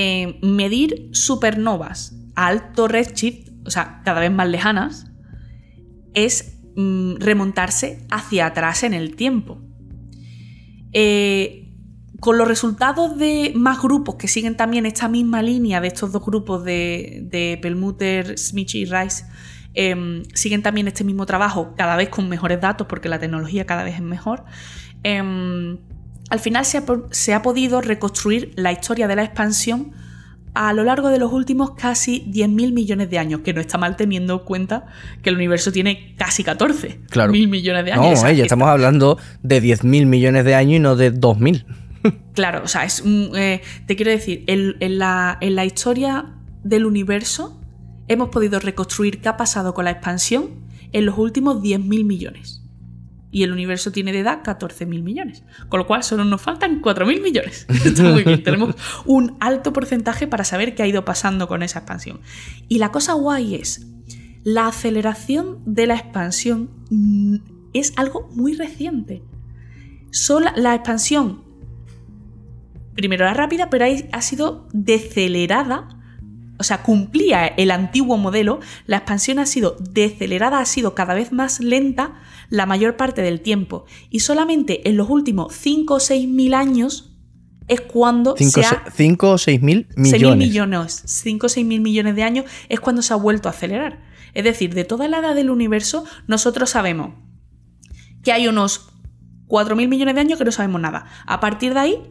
[0.00, 5.10] eh, medir supernovas a alto redshift, o sea, cada vez más lejanas,
[6.14, 9.60] es mm, remontarse hacia atrás en el tiempo.
[10.92, 11.74] Eh,
[12.20, 16.24] con los resultados de más grupos que siguen también esta misma línea de estos dos
[16.24, 19.24] grupos de, de Perlmutter, Smith y Rice,
[19.74, 23.82] em, siguen también este mismo trabajo, cada vez con mejores datos porque la tecnología cada
[23.82, 24.44] vez es mejor.
[25.02, 25.78] Em,
[26.30, 29.92] al final se ha, podido reconstruir la historia de la expansión
[30.54, 33.96] a lo largo de los últimos casi 10.000 millones de años, que no está mal
[33.96, 34.86] teniendo en cuenta
[35.22, 38.22] que el universo tiene casi 14 mil millones de años.
[38.22, 41.64] No, ya estamos hablando de 10.000 millones de años y no de 2.000.
[42.34, 46.26] claro, o sea, es, eh, te quiero decir, en, la, en la historia
[46.64, 47.60] del universo
[48.08, 50.50] hemos podido reconstruir qué ha pasado con la expansión
[50.92, 52.67] en los últimos 10.000 millones
[53.30, 55.42] y el universo tiene de edad 14.000 millones.
[55.68, 57.66] Con lo cual solo nos faltan 4.000 millones.
[57.84, 58.42] Está muy bien.
[58.42, 62.20] Tenemos un alto porcentaje para saber qué ha ido pasando con esa expansión.
[62.68, 63.86] Y la cosa guay es,
[64.44, 66.70] la aceleración de la expansión
[67.72, 69.22] es algo muy reciente.
[70.10, 71.44] Solo la expansión,
[72.94, 75.97] primero era rápida, pero ha sido decelerada
[76.58, 81.32] o sea, cumplía el antiguo modelo, la expansión ha sido decelerada, ha sido cada vez
[81.32, 83.86] más lenta la mayor parte del tiempo.
[84.10, 87.16] Y solamente en los últimos 5 o 6 mil años
[87.68, 90.20] es cuando 5 o 6 mil millones.
[90.20, 91.02] 6 millones.
[91.04, 94.02] 5 o 6 mil millones de años es cuando se ha vuelto a acelerar.
[94.34, 97.14] Es decir, de toda la edad del universo, nosotros sabemos
[98.22, 98.90] que hay unos
[99.46, 101.06] 4 mil millones de años que no sabemos nada.
[101.26, 102.02] A partir de ahí,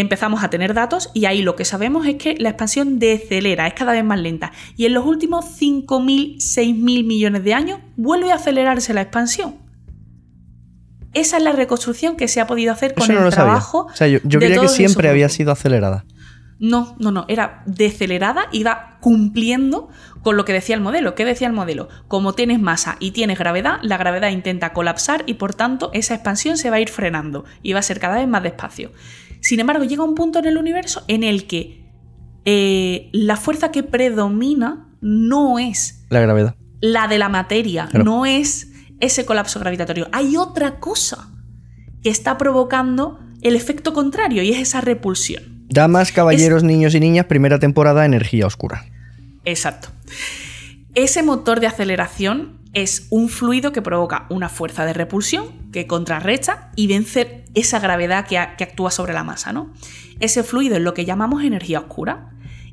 [0.00, 3.74] empezamos a tener datos y ahí lo que sabemos es que la expansión decelera, es
[3.74, 4.52] cada vez más lenta.
[4.76, 9.56] Y en los últimos 5.000, 6.000 millones de años vuelve a acelerarse la expansión.
[11.12, 13.86] Esa es la reconstrucción que se ha podido hacer con el trabajo.
[13.90, 16.04] O sea, yo, creía que siempre había sido acelerada.
[16.60, 19.88] No, no, no, era decelerada, iba cumpliendo
[20.22, 21.14] con lo que decía el modelo.
[21.14, 21.88] ¿Qué decía el modelo?
[22.06, 26.58] Como tienes masa y tienes gravedad, la gravedad intenta colapsar y por tanto esa expansión
[26.58, 28.92] se va a ir frenando y va a ser cada vez más despacio.
[29.40, 31.84] Sin embargo, llega un punto en el universo en el que
[32.44, 36.54] eh, la fuerza que predomina no es la gravedad.
[36.80, 40.08] La de la materia, no es ese colapso gravitatorio.
[40.12, 41.30] Hay otra cosa
[42.02, 45.66] que está provocando el efecto contrario y es esa repulsión.
[45.68, 48.86] Damas, caballeros, niños y niñas, primera temporada, energía oscura.
[49.44, 49.88] Exacto.
[50.94, 56.70] Ese motor de aceleración es un fluido que provoca una fuerza de repulsión que contrarresta
[56.76, 59.72] y vence esa gravedad que, actúa sobre la masa, ¿no?
[60.20, 62.30] Ese fluido es lo que llamamos energía oscura.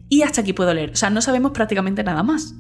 [0.09, 0.91] Y hasta aquí puedo leer.
[0.91, 2.55] O sea, no sabemos prácticamente nada más.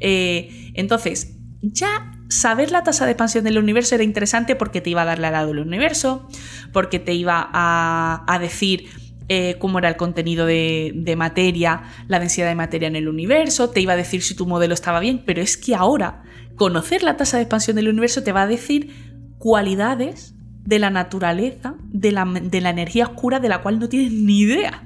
[0.00, 5.02] Eh, entonces, ya saber la tasa de expansión del universo era interesante porque te iba
[5.02, 6.28] a dar la edad del universo,
[6.72, 8.88] porque te iba a, decir
[9.28, 13.70] eh, cómo era el contenido de, de, materia, la densidad de materia en el universo,
[13.70, 16.22] te iba a decir si tu modelo estaba bien, pero es que ahora
[16.60, 18.90] conocer la tasa de expansión del universo te va a decir
[19.38, 22.20] cualidades de la naturaleza, de la,
[22.52, 24.82] energía oscura de la cual no tienes ni idea.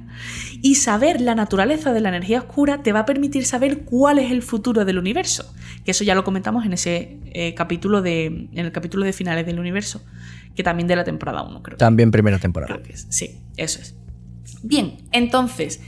[0.63, 4.31] Y saber la naturaleza de la energía oscura te va a permitir saber cuál es
[4.31, 5.53] el futuro del universo.
[5.85, 8.27] Que eso ya lo comentamos en ese eh, capítulo de.
[8.27, 10.01] en el capítulo de finales del universo.
[10.55, 11.77] Que también de la temporada 1, creo.
[11.77, 12.79] También primera temporada.
[13.09, 13.97] Sí, eso es.
[14.63, 15.81] Bien, entonces.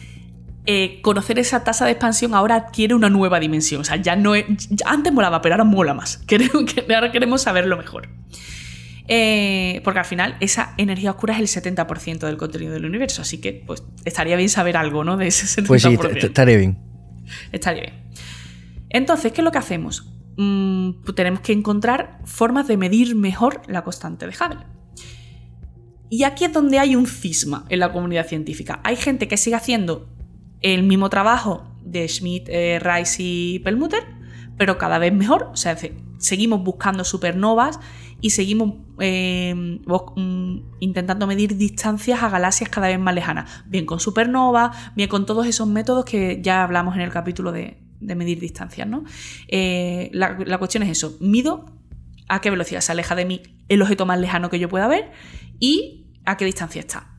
[0.68, 3.83] Eh, conocer esa tasa de expansión ahora adquiere una nueva dimensión.
[3.83, 4.44] O sea, ya no es,
[4.85, 6.24] antes molaba, pero ahora mola más.
[6.94, 8.09] ahora queremos saberlo mejor.
[9.09, 13.38] Eh, porque al final esa energía oscura es el 70% del contenido del universo, así
[13.38, 15.16] que pues estaría bien saber algo, ¿no?
[15.16, 15.66] De ese 70%.
[15.66, 16.79] Pues sí, estaría bien.
[17.52, 17.94] Estaría bien.
[18.90, 20.11] Entonces, ¿qué es lo que hacemos?
[20.37, 24.66] Mm, pues tenemos que encontrar formas de medir mejor la constante de Hubble.
[26.11, 28.81] Y aquí es donde hay un cisma en la comunidad científica.
[28.85, 30.15] Hay gente que sigue haciendo
[30.61, 34.05] el mismo trabajo de Schmidt, eh, Rice y Perlmutter,
[34.57, 35.51] pero cada vez mejor.
[35.53, 35.77] O sea,
[36.19, 37.79] seguimos buscando supernovas
[38.21, 44.01] y seguimos eh, mm, intentando medir distancias a galaxias cada vez más lejanas, bien con
[44.01, 48.87] supernova, bien con todos esos métodos que ya hablamos en el capítulo de, medir distancias.
[48.88, 49.05] ¿no?
[49.49, 51.66] Eh, la cuestión es eso, mido
[52.29, 55.12] a qué velocidad se aleja de mí el objeto más lejano que yo pueda ver
[55.61, 57.15] y a qué distancia está.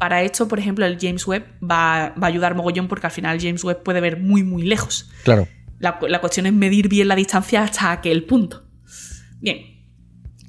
[0.00, 3.62] Para esto, por ejemplo, el James Webb va, a ayudar mogollón porque al final James
[3.62, 5.10] Webb puede ver muy, muy lejos.
[5.24, 5.46] Claro.
[5.78, 8.64] La, cuestión es medir bien la distancia hasta aquel punto.
[9.40, 9.58] Bien.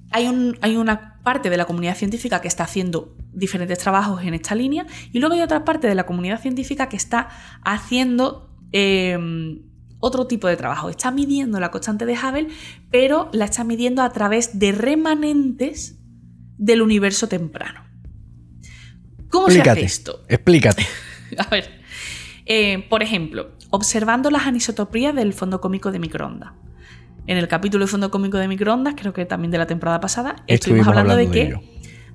[0.09, 4.35] Hay, un, hay una parte de la comunidad científica que está haciendo diferentes trabajos en
[4.35, 7.27] esta línea y luego hay otra parte de la comunidad científica que está
[7.61, 9.63] haciendo em,
[9.99, 10.89] otro tipo de trabajo.
[10.89, 12.47] Está midiendo la constante de Hubble,
[12.89, 15.99] pero la está midiendo a través de remanentes
[16.57, 17.90] del universo temprano.
[19.32, 20.24] ¿Cómo se hace esto?
[20.28, 20.86] Explícate.
[21.38, 21.82] a ver,
[22.46, 26.52] eh, por ejemplo, observando las anisotropías del fondo cómico de microondas.
[27.28, 30.44] En el capítulo de fondo cómico de microondas, creo que también de la temporada pasada,
[30.48, 31.56] estuvimos, hablando, de que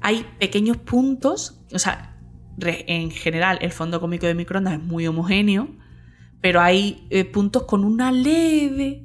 [0.00, 2.16] hay pequeños puntos, o sea,
[2.60, 5.68] en general el fondo cómico de microondas es muy homogéneo,
[6.40, 9.04] pero hay eh, puntos con una leve,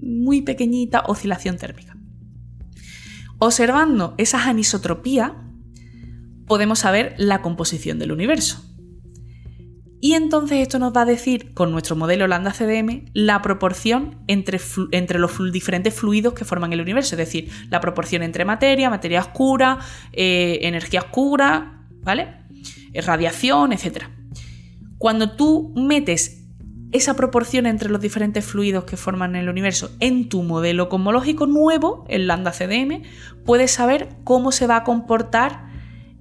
[0.00, 1.96] muy pequeñita oscilación térmica.
[3.38, 5.32] Observando esas anisotropías,
[6.48, 8.64] podemos saber la composición del universo.
[10.00, 14.60] Y entonces esto nos va a decir, con nuestro modelo lambda CDM, la proporción entre,
[14.92, 19.20] entre los diferentes fluidos que forman el universo, es decir, la proporción entre materia, materia
[19.20, 19.78] oscura,
[20.12, 22.28] eh, energía oscura, ¿vale?
[22.92, 24.04] Eh, radiación, etc.
[24.98, 26.44] Cuando tú metes
[26.92, 32.04] esa proporción entre los diferentes fluidos que forman el universo en tu modelo cosmológico nuevo,
[32.08, 33.02] el lambda CDM,
[33.44, 35.67] puedes saber cómo se va a comportar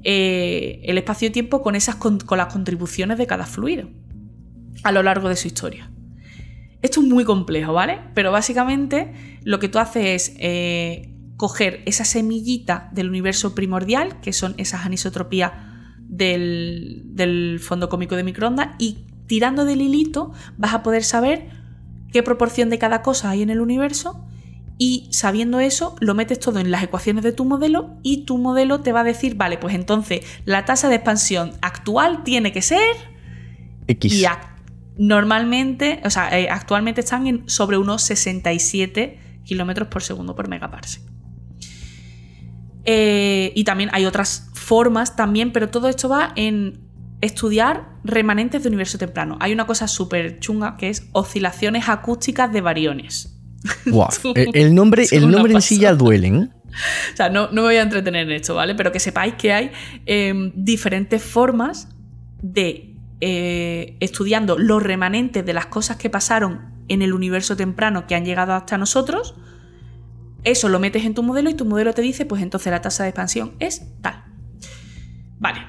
[0.04, 3.90] eh, el espacio-tiempo con, esas, con, las contribuciones de cada fluido
[4.84, 5.92] a lo largo de su historia.
[6.82, 8.00] Esto es muy complejo, ¿vale?
[8.14, 14.34] Pero básicamente lo que tú haces es eh, coger esa semillita del universo primordial, que
[14.34, 15.54] son esas anisotropías
[16.00, 21.50] del, del fondo cómico de microondas, y tirando del hilito vas a poder saber
[22.12, 24.28] qué proporción de cada cosa hay en el universo
[24.78, 28.82] y sabiendo eso lo metes todo en las ecuaciones de tu modelo y tu modelo
[28.82, 32.96] te va a decir, vale, pues entonces la tasa de expansión actual tiene que ser
[33.88, 34.14] X.
[34.14, 34.26] Y
[34.98, 41.02] normalmente, o sea, eh, actualmente están en sobre unos 67 kilómetros por segundo por megaparsec.
[42.84, 46.88] Eh, y también hay otras formas también, pero todo esto va en
[47.22, 49.38] estudiar remanentes de universo temprano.
[49.40, 53.37] Hay una cosa súper chunga que es oscilaciones acústicas de variones.
[54.54, 56.52] el nombre, el nombre en sí ya duelen.
[57.14, 58.76] O sea, no, me voy a entretener en esto, ¿vale?
[58.76, 59.72] Pero que sepáis que hay
[60.06, 61.88] em, diferentes formas
[62.44, 68.14] de eh, estudiando los remanentes de las cosas que pasaron en el universo temprano que
[68.14, 69.34] han llegado hasta nosotros.
[70.44, 73.04] Eso lo metes en tu modelo y tu modelo te dice, pues entonces la tasa
[73.04, 74.24] de expansión es tal.
[75.40, 75.62] Vale,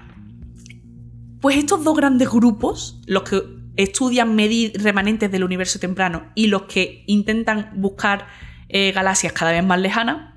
[1.40, 3.42] pues estos dos grandes grupos, los que
[3.78, 8.26] estudian medir remanentes del universo temprano y los que intentan buscar
[8.68, 10.34] eh, galaxias cada vez más lejanas,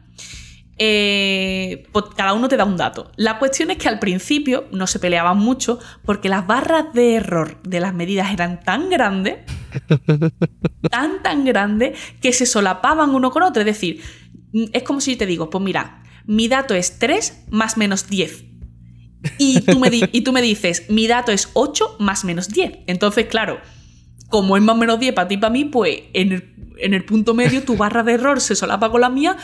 [0.77, 3.11] eh, pues cada uno te da un dato.
[3.15, 7.61] La cuestión es que al principio no se peleaban mucho porque las barras de error
[7.63, 9.39] de las medidas eran tan grandes,
[10.91, 13.61] tan, tan grandes, que se solapaban uno con otro.
[13.61, 14.01] Es decir,
[14.53, 18.50] es como si yo te digo, pues mira, mi dato es 3 más menos 10.
[19.37, 22.79] Y tú, me y tú me dices, mi dato es 8 más menos 10.
[22.87, 23.59] Entonces, claro,
[24.29, 26.31] como es más menos 10 para ti y para mí, pues en
[26.79, 29.37] el, punto medio tu barra de error se solapa con la mía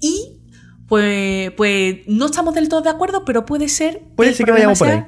[0.00, 0.38] y
[0.88, 4.02] pues, pues no estamos del todo de acuerdo, pero puede ser...
[4.16, 5.04] Puede ser que vayamos por ahí.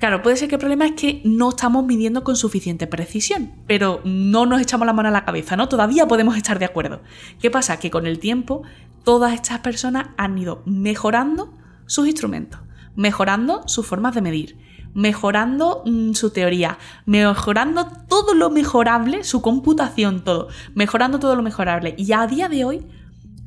[0.00, 4.00] Claro, puede ser que el problema es que no estamos midiendo con suficiente precisión, pero
[4.04, 5.68] no nos echamos la mano a la cabeza, ¿no?
[5.68, 7.02] Todavía podemos estar de acuerdo.
[7.40, 7.78] ¿Qué pasa?
[7.78, 8.62] Que con el tiempo
[9.04, 11.52] todas estas personas han ido mejorando
[11.86, 12.60] sus instrumentos
[12.96, 14.58] mejorando sus formas de medir,
[14.94, 21.94] mejorando mm, su teoría, mejorando todo lo mejorable, su computación, todo, mejorando todo lo mejorable.
[21.96, 22.86] Y a día de hoy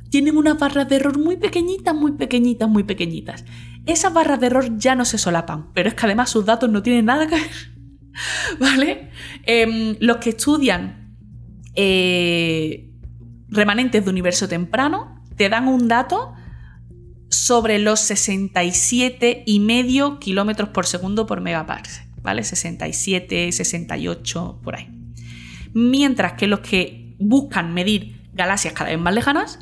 [0.10, 3.46] tienen unas barras de error muy pequeñitas, muy pequeñitas, muy pequeñitas.
[3.86, 6.84] Esas barras de error ya no se solapan, pero es que además sus datos no
[6.84, 7.52] tienen nada que ver.
[8.60, 9.10] ¿Vale?
[9.44, 11.16] Em, los que estudian
[11.76, 12.92] eh,
[13.48, 16.34] remanentes de universo temprano te dan un dato
[17.32, 22.44] sobre los 67 y medio kilómetros por segundo por megaparsec, ¿vale?
[22.44, 24.90] 67, 68, por ahí.
[25.74, 29.60] Mientras que los que buscan medir galaxias cada vez más lejanas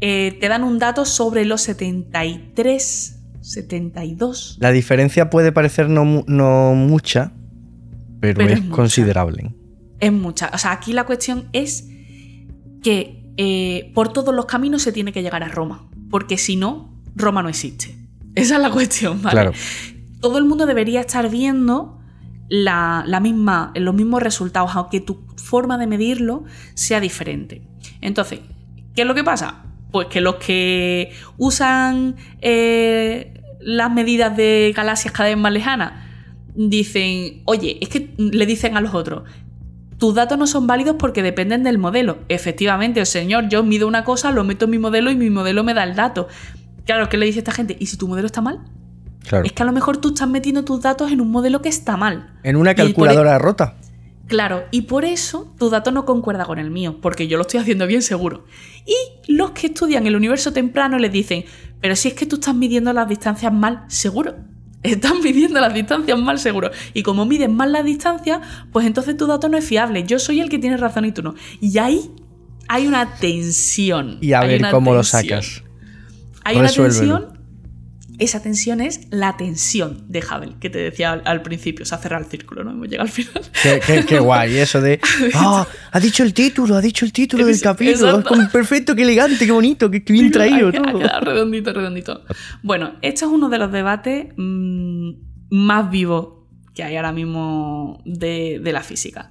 [0.00, 4.58] eh, te dan un dato sobre los 73, 72.
[4.60, 7.32] La diferencia puede parecer no, mucha,
[8.20, 9.54] pero, es, considerable.
[10.00, 10.50] Es mucha.
[10.52, 11.88] O sea, aquí la cuestión es
[12.82, 15.88] que eh, por todos los caminos se tiene que llegar a Roma.
[16.10, 17.96] porque si no, Roma no existe.
[18.34, 19.34] Esa es la cuestión, ¿vale?
[19.34, 19.52] Claro.
[20.20, 21.98] Todo el mundo debería estar viendo
[22.48, 26.44] la, la misma, los mismos resultados, aunque tu forma de medirlo
[26.74, 27.62] sea diferente.
[28.00, 28.40] Entonces,
[28.94, 29.64] ¿qué es lo que pasa?
[29.90, 35.92] Pues que los que usan eh, las medidas de galaxias cada vez más lejanas
[36.54, 39.22] dicen, oye, es que le dicen a los otros,
[39.98, 42.18] tus datos no son válidos porque dependen del modelo.
[42.28, 45.72] Efectivamente, señor, yo mido una cosa, lo meto en mi modelo y mi modelo me
[45.72, 46.28] da el dato.
[46.86, 47.76] Claro, ¿qué le dice esta gente?
[47.78, 48.60] ¿Y si tu modelo está mal?
[49.28, 49.44] Claro.
[49.44, 51.96] Es que a lo mejor tú estás metiendo tus datos en un modelo que está
[51.96, 52.38] mal.
[52.44, 53.76] En una e- calculadora rota.
[54.28, 57.60] Claro, y por eso tu dato no concuerda con el mío, porque yo lo estoy
[57.60, 58.44] haciendo bien seguro.
[58.84, 61.44] Y los que estudian el universo temprano les dicen,
[61.80, 64.34] pero si es que tú estás midiendo las distancias mal, seguro.
[64.82, 66.70] Estás midiendo las distancias mal, seguro.
[66.94, 70.04] Y como mides mal las distancias, pues entonces tu dato no es fiable.
[70.04, 71.34] Yo soy el que tiene razón y tú no.
[71.60, 72.10] Y ahí
[72.68, 74.18] hay una tensión.
[74.20, 75.64] Y a ver cómo lo sacas.
[76.46, 76.68] Hay una
[77.00, 77.36] tensión.
[78.18, 81.84] Esa tensión es la tensión de Hubble, que te decía al, al principio.
[81.84, 82.70] Se ha cerrado el círculo, ¿no?
[82.70, 83.42] Hemos llegado al final.
[83.62, 84.98] Qué, qué- qué guay eso de.
[85.34, 85.66] ¡Ah!
[85.92, 88.24] ha dicho el título, ha dicho el título del capítulo.
[88.24, 92.22] Como perfecto, qué elegante, qué bonito, qué, qué bien traído Ha- Ha redondito, redondito.
[92.62, 95.10] Bueno, este es uno de los debates mm,
[95.50, 96.38] más vivos
[96.74, 99.30] que hay ahora mismo de, de la física.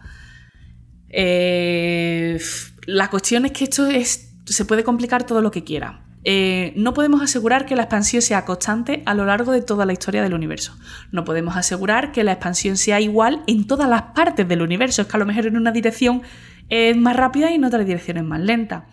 [1.09, 2.39] Eh,
[2.85, 6.01] la cuestión es que esto es, se puede complicar todo lo que quiera.
[6.27, 9.93] Eh, no podemos asegurar que la expansión sea constante a lo largo de toda la
[9.93, 10.75] historia del universo.
[11.11, 15.03] No podemos asegurar que la expansión sea igual en todas las partes del universo.
[15.03, 16.23] Es que a lo mejor en una dirección
[16.67, 18.87] es más rápida y en otra dirección es más lenta.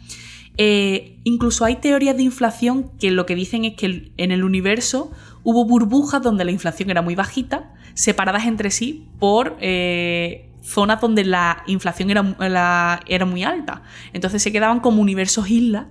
[0.59, 5.11] Eh, incluso hay teorías de inflación que lo que dicen es que en el universo
[5.43, 11.25] hubo burbujas donde la inflación era muy bajita, separadas entre sí por eh, zonas donde
[11.25, 13.83] la inflación era, era muy alta.
[14.13, 15.87] Entonces se quedaban como universos islas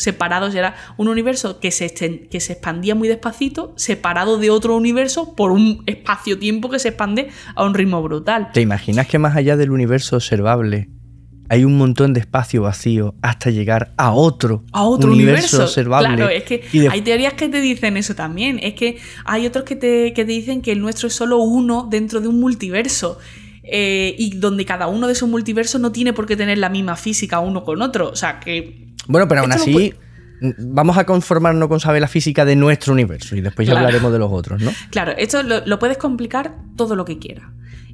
[0.00, 0.54] separados.
[0.54, 1.88] Era un universo que se,
[2.30, 7.28] que se expandía muy despacito, separado de otro universo por un espacio-tiempo que se expande
[7.54, 8.50] a un ritmo brutal.
[8.52, 10.88] ¿Te imaginas que más allá del universo observable
[11.52, 15.64] hay un montón de espacio vacío hasta llegar a otro, a otro universo.
[15.64, 16.14] observable?
[16.14, 18.60] Claro, es que de- hay teorías que te dicen eso también.
[18.62, 21.88] Es que hay otros que te, que te dicen que el nuestro es solo uno
[21.90, 23.18] dentro de un multiverso.
[23.72, 26.96] eh, y donde cada uno de esos multiversos no tiene por qué tener la misma
[26.96, 28.08] física uno con otro.
[28.10, 29.92] O sea, que Bueno, pero aún Esto así,
[30.58, 33.86] vamos a conformarnos con saber la física de nuestro universo y después ya Claro.
[33.86, 34.70] hablaremos de los otros, ¿no?
[34.90, 37.46] Claro, esto lo, lo puedes complicar todo lo que quieras.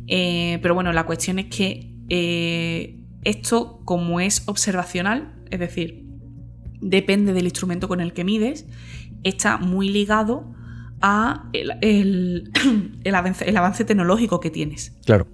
[0.07, 6.05] Eh, pero bueno, la cuestión es que eh, esto, como es observacional, es decir,
[6.81, 8.67] depende del instrumento con el que mides,
[9.25, 10.53] está muy ligado
[11.01, 12.51] a el, el-
[13.05, 14.93] el avance, el avance tecnológico que tienes.
[15.05, 15.27] Claro.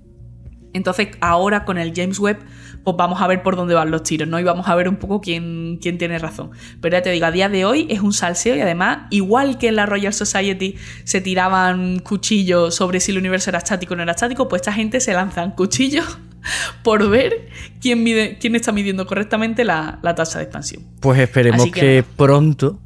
[0.73, 2.39] Entonces, ahora con el James Webb,
[2.85, 4.41] pues vamos a ver por dónde van los tiros, ¿no?
[4.41, 6.51] Y vamos a ver un poco quién, quién tiene razón.
[6.81, 9.69] Pero ya te digo, a día de hoy es un salseo y además, igual que
[9.69, 14.03] en la Royal Society se tiraban cuchillos sobre si el universo era estático o no
[14.03, 16.19] era estático, pues esta gente se lanzan cuchillos
[16.83, 17.49] por ver
[17.81, 20.83] quién, mide, quién está midiendo correctamente la, la tasa de expansión.
[21.01, 22.81] Pues esperemos que pronto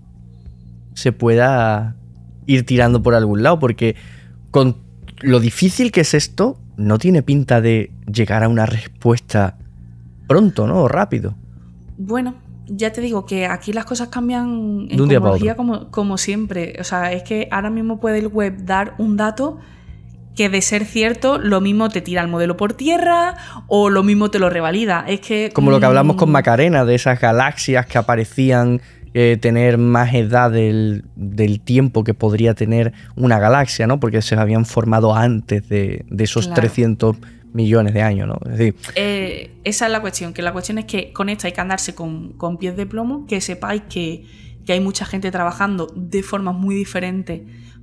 [0.94, 1.96] se pueda
[2.46, 3.96] ir tirando por algún lado, porque
[4.50, 4.76] con
[5.20, 9.58] lo difícil que es esto, no tiene pinta de llegar a una respuesta
[10.26, 10.82] pronto, ¿no?
[10.82, 11.34] O rápido.
[11.98, 12.34] Bueno,
[12.66, 16.18] ya te digo que aquí las cosas cambian en De un día para como, como
[16.18, 16.76] siempre.
[16.80, 19.58] O sea, es que ahora mismo puede el web dar un dato
[20.34, 23.36] que de ser cierto, lo mismo te tira el modelo por tierra
[23.68, 25.04] o lo mismo te lo revalida.
[25.08, 25.50] Es que.
[25.52, 28.82] Como lo que hablamos con mm, Macarena, de esas galaxias que aparecían
[29.14, 33.98] eh, tener más edad del, del tiempo que podría tener una galaxia, ¿no?
[33.98, 36.60] Porque se habían formado antes de, de esos Claro.
[36.60, 37.16] 300
[37.56, 38.38] millones de años, ¿no?
[38.44, 41.52] Es decir, Eh, esa es la cuestión, que la cuestión es que con esto hay
[41.52, 44.24] que andarse con, con pies de plomo, que sepáis que,
[44.64, 47.42] que hay mucha gente trabajando de formas muy diferentes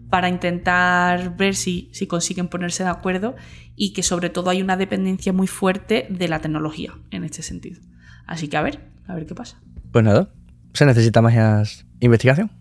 [0.10, 3.36] para intentar ver si, si consiguen ponerse de acuerdo
[3.76, 7.82] y que sobre todo hay una dependencia muy fuerte de la tecnología en este sentido.
[8.28, 9.60] Así que a ver, a ver qué pasa.
[9.92, 10.32] pues nada,
[10.74, 12.52] se necesita más investigación.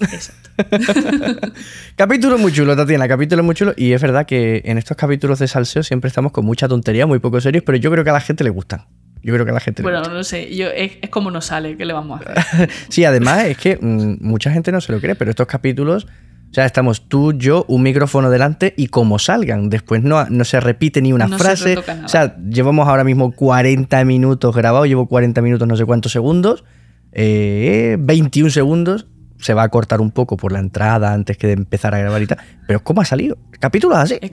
[0.00, 0.45] Exacto.
[1.96, 3.72] Capítulo muy chulo, Tatiana, capítulo muy chulo.
[3.76, 7.18] Y es verdad que en estos capítulos de salseo siempre estamos con mucha tontería, muy
[7.18, 8.84] poco serios, pero yo creo que a la gente le gustan.
[9.22, 11.46] Yo creo que a la gente le Bueno, no sé, yo, es, es como nos
[11.46, 12.70] sale, ¿qué le vamos a hacer?
[12.88, 16.06] Sí, además es que mm, mucha gente no se lo cree, pero estos capítulos,
[16.50, 19.68] o sea, estamos tú, yo, un micrófono delante y como salgan.
[19.68, 21.74] Después no, no se repite ni una No frase.
[21.74, 22.04] nada.
[22.04, 26.64] O sea, llevamos ahora mismo 40 minutos grabados, llevo 40 minutos, no sé cuántos segundos,
[27.12, 29.08] eh, 21 segundos.
[29.38, 32.22] Se va a cortar un poco por la entrada antes que de empezar a grabar
[32.22, 32.38] y tal.
[32.66, 33.36] Pero ¿cómo ha salido?
[33.52, 34.18] El capítulo es así.
[34.20, 34.32] Es-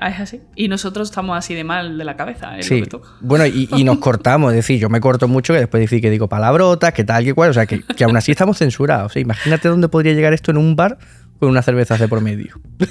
[0.00, 0.40] es así.
[0.54, 2.78] Y nosotros estamos así de mal de la cabeza, es Sí.
[2.78, 3.08] lo que toca.
[3.20, 6.10] Bueno, y, y nos cortamos, es decir, yo me corto mucho que después decir que
[6.10, 9.16] digo palabrotas, que tal, que cual, o sea, que, que aún así estamos censurados.
[9.16, 10.98] Imagínate dónde podría llegar esto en un bar
[11.40, 12.60] con una cerveza de por medio.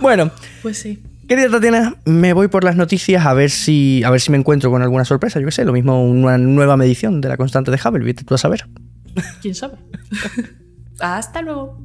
[0.00, 0.30] bueno,
[0.62, 1.02] Pues sí.
[1.28, 4.70] querida Tatiana, me voy por las noticias a ver si a ver si me encuentro
[4.70, 7.78] con alguna sorpresa, yo qué sé, lo mismo una nueva medición de la constante de
[7.84, 8.66] Hubble, vete tú a saber.
[9.40, 9.78] ¿Quién sabe?
[11.00, 11.78] Hasta luego.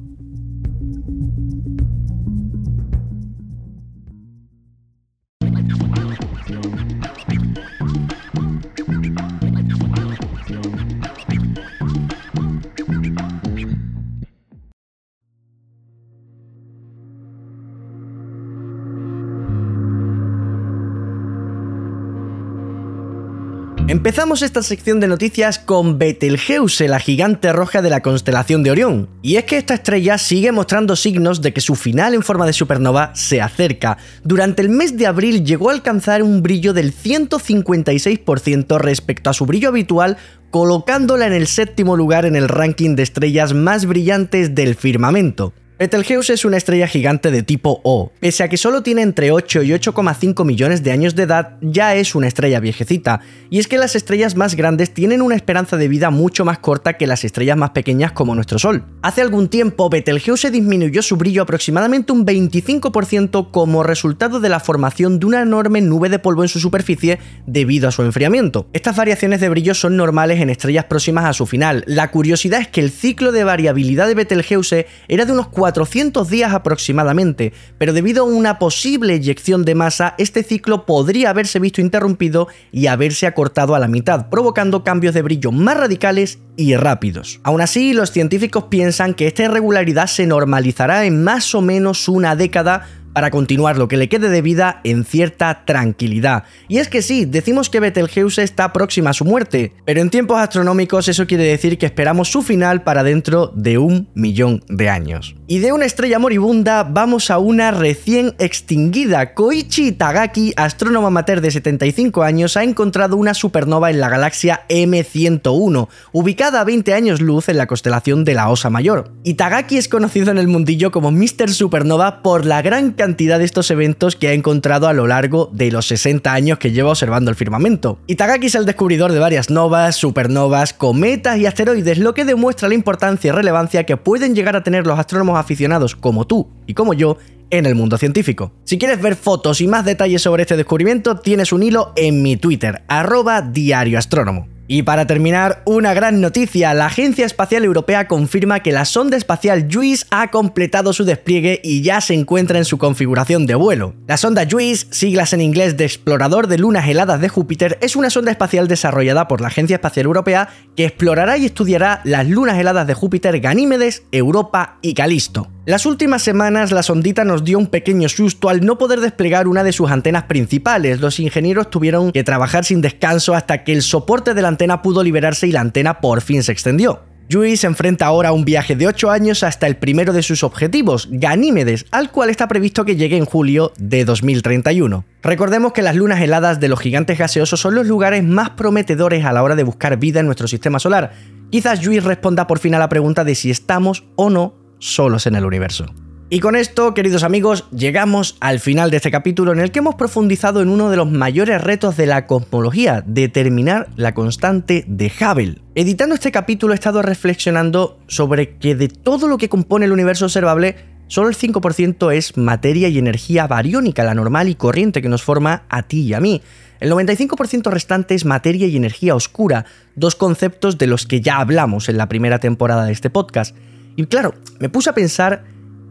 [23.92, 29.10] Empezamos esta sección de noticias con Betelgeuse, la gigante roja de la constelación de Orión.
[29.20, 32.54] Y es que esta estrella sigue mostrando signos de que su final en forma de
[32.54, 33.98] supernova se acerca.
[34.24, 39.44] Durante el mes de abril llegó a alcanzar un brillo del 156% respecto a su
[39.44, 40.16] brillo habitual,
[40.50, 45.52] colocándola en el séptimo lugar en el ranking de estrellas más brillantes del firmamento.
[45.82, 48.12] Betelgeuse es una estrella gigante de tipo O.
[48.20, 51.96] Pese a que solo tiene entre 8 y 8,5 millones de años de edad, ya
[51.96, 53.18] es una estrella viejecita.
[53.50, 56.92] Y es que las estrellas más grandes tienen una esperanza de vida mucho más corta
[56.92, 58.84] que las estrellas más pequeñas como nuestro Sol.
[59.02, 65.18] Hace algún tiempo, Betelgeuse disminuyó su brillo aproximadamente un 25% como resultado de la formación
[65.18, 67.18] de una enorme nube de polvo en su superficie
[67.48, 68.68] debido a su enfriamiento.
[68.72, 71.82] Estas variaciones de brillo son normales en estrellas próximas a su final.
[71.88, 76.52] La curiosidad es que el ciclo de variabilidad de Betelgeuse era de unos 400 días
[76.52, 82.46] aproximadamente, pero debido a una posible eyección de masa, este ciclo podría haberse visto interrumpido
[82.72, 87.40] y haberse acortado a la mitad, provocando cambios de brillo más radicales y rápidos.
[87.42, 92.36] Aún así, los científicos piensan que esta irregularidad se normalizará en más o menos una
[92.36, 96.44] década para continuar lo que le quede de vida en cierta tranquilidad.
[96.68, 100.38] Y es que sí, decimos que Betelgeuse está próxima a su muerte, pero en tiempos
[100.38, 105.34] astronómicos eso quiere decir que esperamos su final para dentro de un millón de años.
[105.46, 109.34] Y de una estrella moribunda vamos a una recién extinguida.
[109.34, 115.88] Koichi Itagaki, astrónomo amateur de 75 años, ha encontrado una supernova en la galaxia M101,
[116.12, 119.12] ubicada a 20 años luz en la constelación de la Osa Mayor.
[119.24, 121.50] Itagaki es conocido en el mundillo como Mr.
[121.50, 125.72] Supernova por la gran cantidad de estos eventos que ha encontrado a lo largo de
[125.72, 127.98] los 60 años que lleva observando el firmamento.
[128.06, 132.76] Itagaki es el descubridor de varias novas, supernovas, cometas y asteroides, lo que demuestra la
[132.76, 136.94] importancia y relevancia que pueden llegar a tener los astrónomos aficionados como tú y como
[136.94, 137.16] yo
[137.50, 138.52] en el mundo científico.
[138.62, 142.36] Si quieres ver fotos y más detalles sobre este descubrimiento, tienes un hilo en mi
[142.36, 144.51] Twitter, arroba diarioastrónomo.
[144.74, 146.72] Y para terminar, una gran noticia.
[146.72, 151.82] La Agencia Espacial Europea confirma que la sonda espacial JUICE ha completado su despliegue y
[151.82, 153.94] ya se encuentra en su configuración de vuelo.
[154.06, 158.08] La sonda JUICE, siglas en inglés de Explorador de Lunas Heladas de Júpiter, es una
[158.08, 162.86] sonda espacial desarrollada por la Agencia Espacial Europea que explorará y estudiará las lunas heladas
[162.86, 165.50] de Júpiter, Ganímedes, Europa y Calisto.
[165.64, 169.62] Las últimas semanas la sondita nos dio un pequeño susto al no poder desplegar una
[169.62, 171.00] de sus antenas principales.
[171.00, 175.04] Los ingenieros tuvieron que trabajar sin descanso hasta que el soporte de la antena pudo
[175.04, 177.02] liberarse y la antena por fin se extendió.
[177.28, 180.42] Yui se enfrenta ahora a un viaje de 8 años hasta el primero de sus
[180.42, 185.04] objetivos, Ganímedes, al cual está previsto que llegue en julio de 2031.
[185.22, 189.32] Recordemos que las lunas heladas de los gigantes gaseosos son los lugares más prometedores a
[189.32, 191.12] la hora de buscar vida en nuestro sistema solar.
[191.50, 195.36] Quizás Yui responda por fin a la pregunta de si estamos o no solos en
[195.36, 195.86] el universo.
[196.28, 199.96] Y con esto, queridos amigos, llegamos al final de este capítulo en el que hemos
[199.96, 205.58] profundizado en uno de los mayores retos de la cosmología, determinar la constante de Hubble.
[205.74, 210.24] Editando este capítulo he estado reflexionando sobre que de todo lo que compone el universo
[210.24, 210.76] observable,
[211.06, 215.64] solo el 5% es materia y energía bariónica, la normal y corriente que nos forma
[215.68, 216.40] a ti y a mí.
[216.80, 219.66] El 95% restante es materia y energía oscura,
[219.96, 223.54] dos conceptos de los que ya hablamos en la primera temporada de este podcast.
[223.96, 225.44] Y claro, me puse a pensar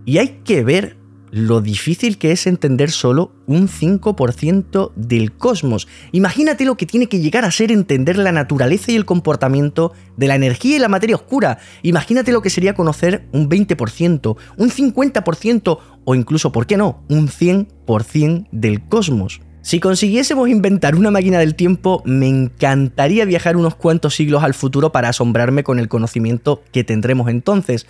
[0.05, 0.97] y hay que ver
[1.31, 5.87] lo difícil que es entender solo un 5% del cosmos.
[6.11, 10.27] Imagínate lo que tiene que llegar a ser entender la naturaleza y el comportamiento de
[10.27, 11.59] la energía y la materia oscura.
[11.83, 17.29] Imagínate lo que sería conocer un 20%, un 50% o incluso, ¿por qué no?, un
[17.29, 19.41] 100% del cosmos.
[19.61, 24.91] Si consiguiésemos inventar una máquina del tiempo, me encantaría viajar unos cuantos siglos al futuro
[24.91, 27.85] para asombrarme con el conocimiento que tendremos entonces.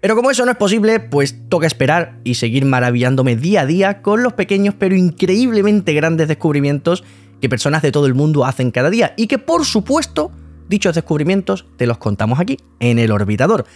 [0.00, 4.00] Pero como eso no es posible, pues toca esperar y seguir maravillándome día a día
[4.00, 7.04] con los pequeños pero increíblemente grandes descubrimientos
[7.42, 10.32] que personas de todo el mundo hacen cada día y que por supuesto
[10.70, 13.66] dichos descubrimientos te los contamos aquí, en el orbitador.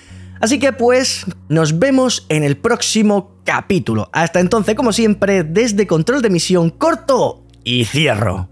[0.40, 4.08] Así que pues nos vemos en el próximo capítulo.
[4.12, 8.48] Hasta entonces, como siempre, desde control de misión corto y cierro.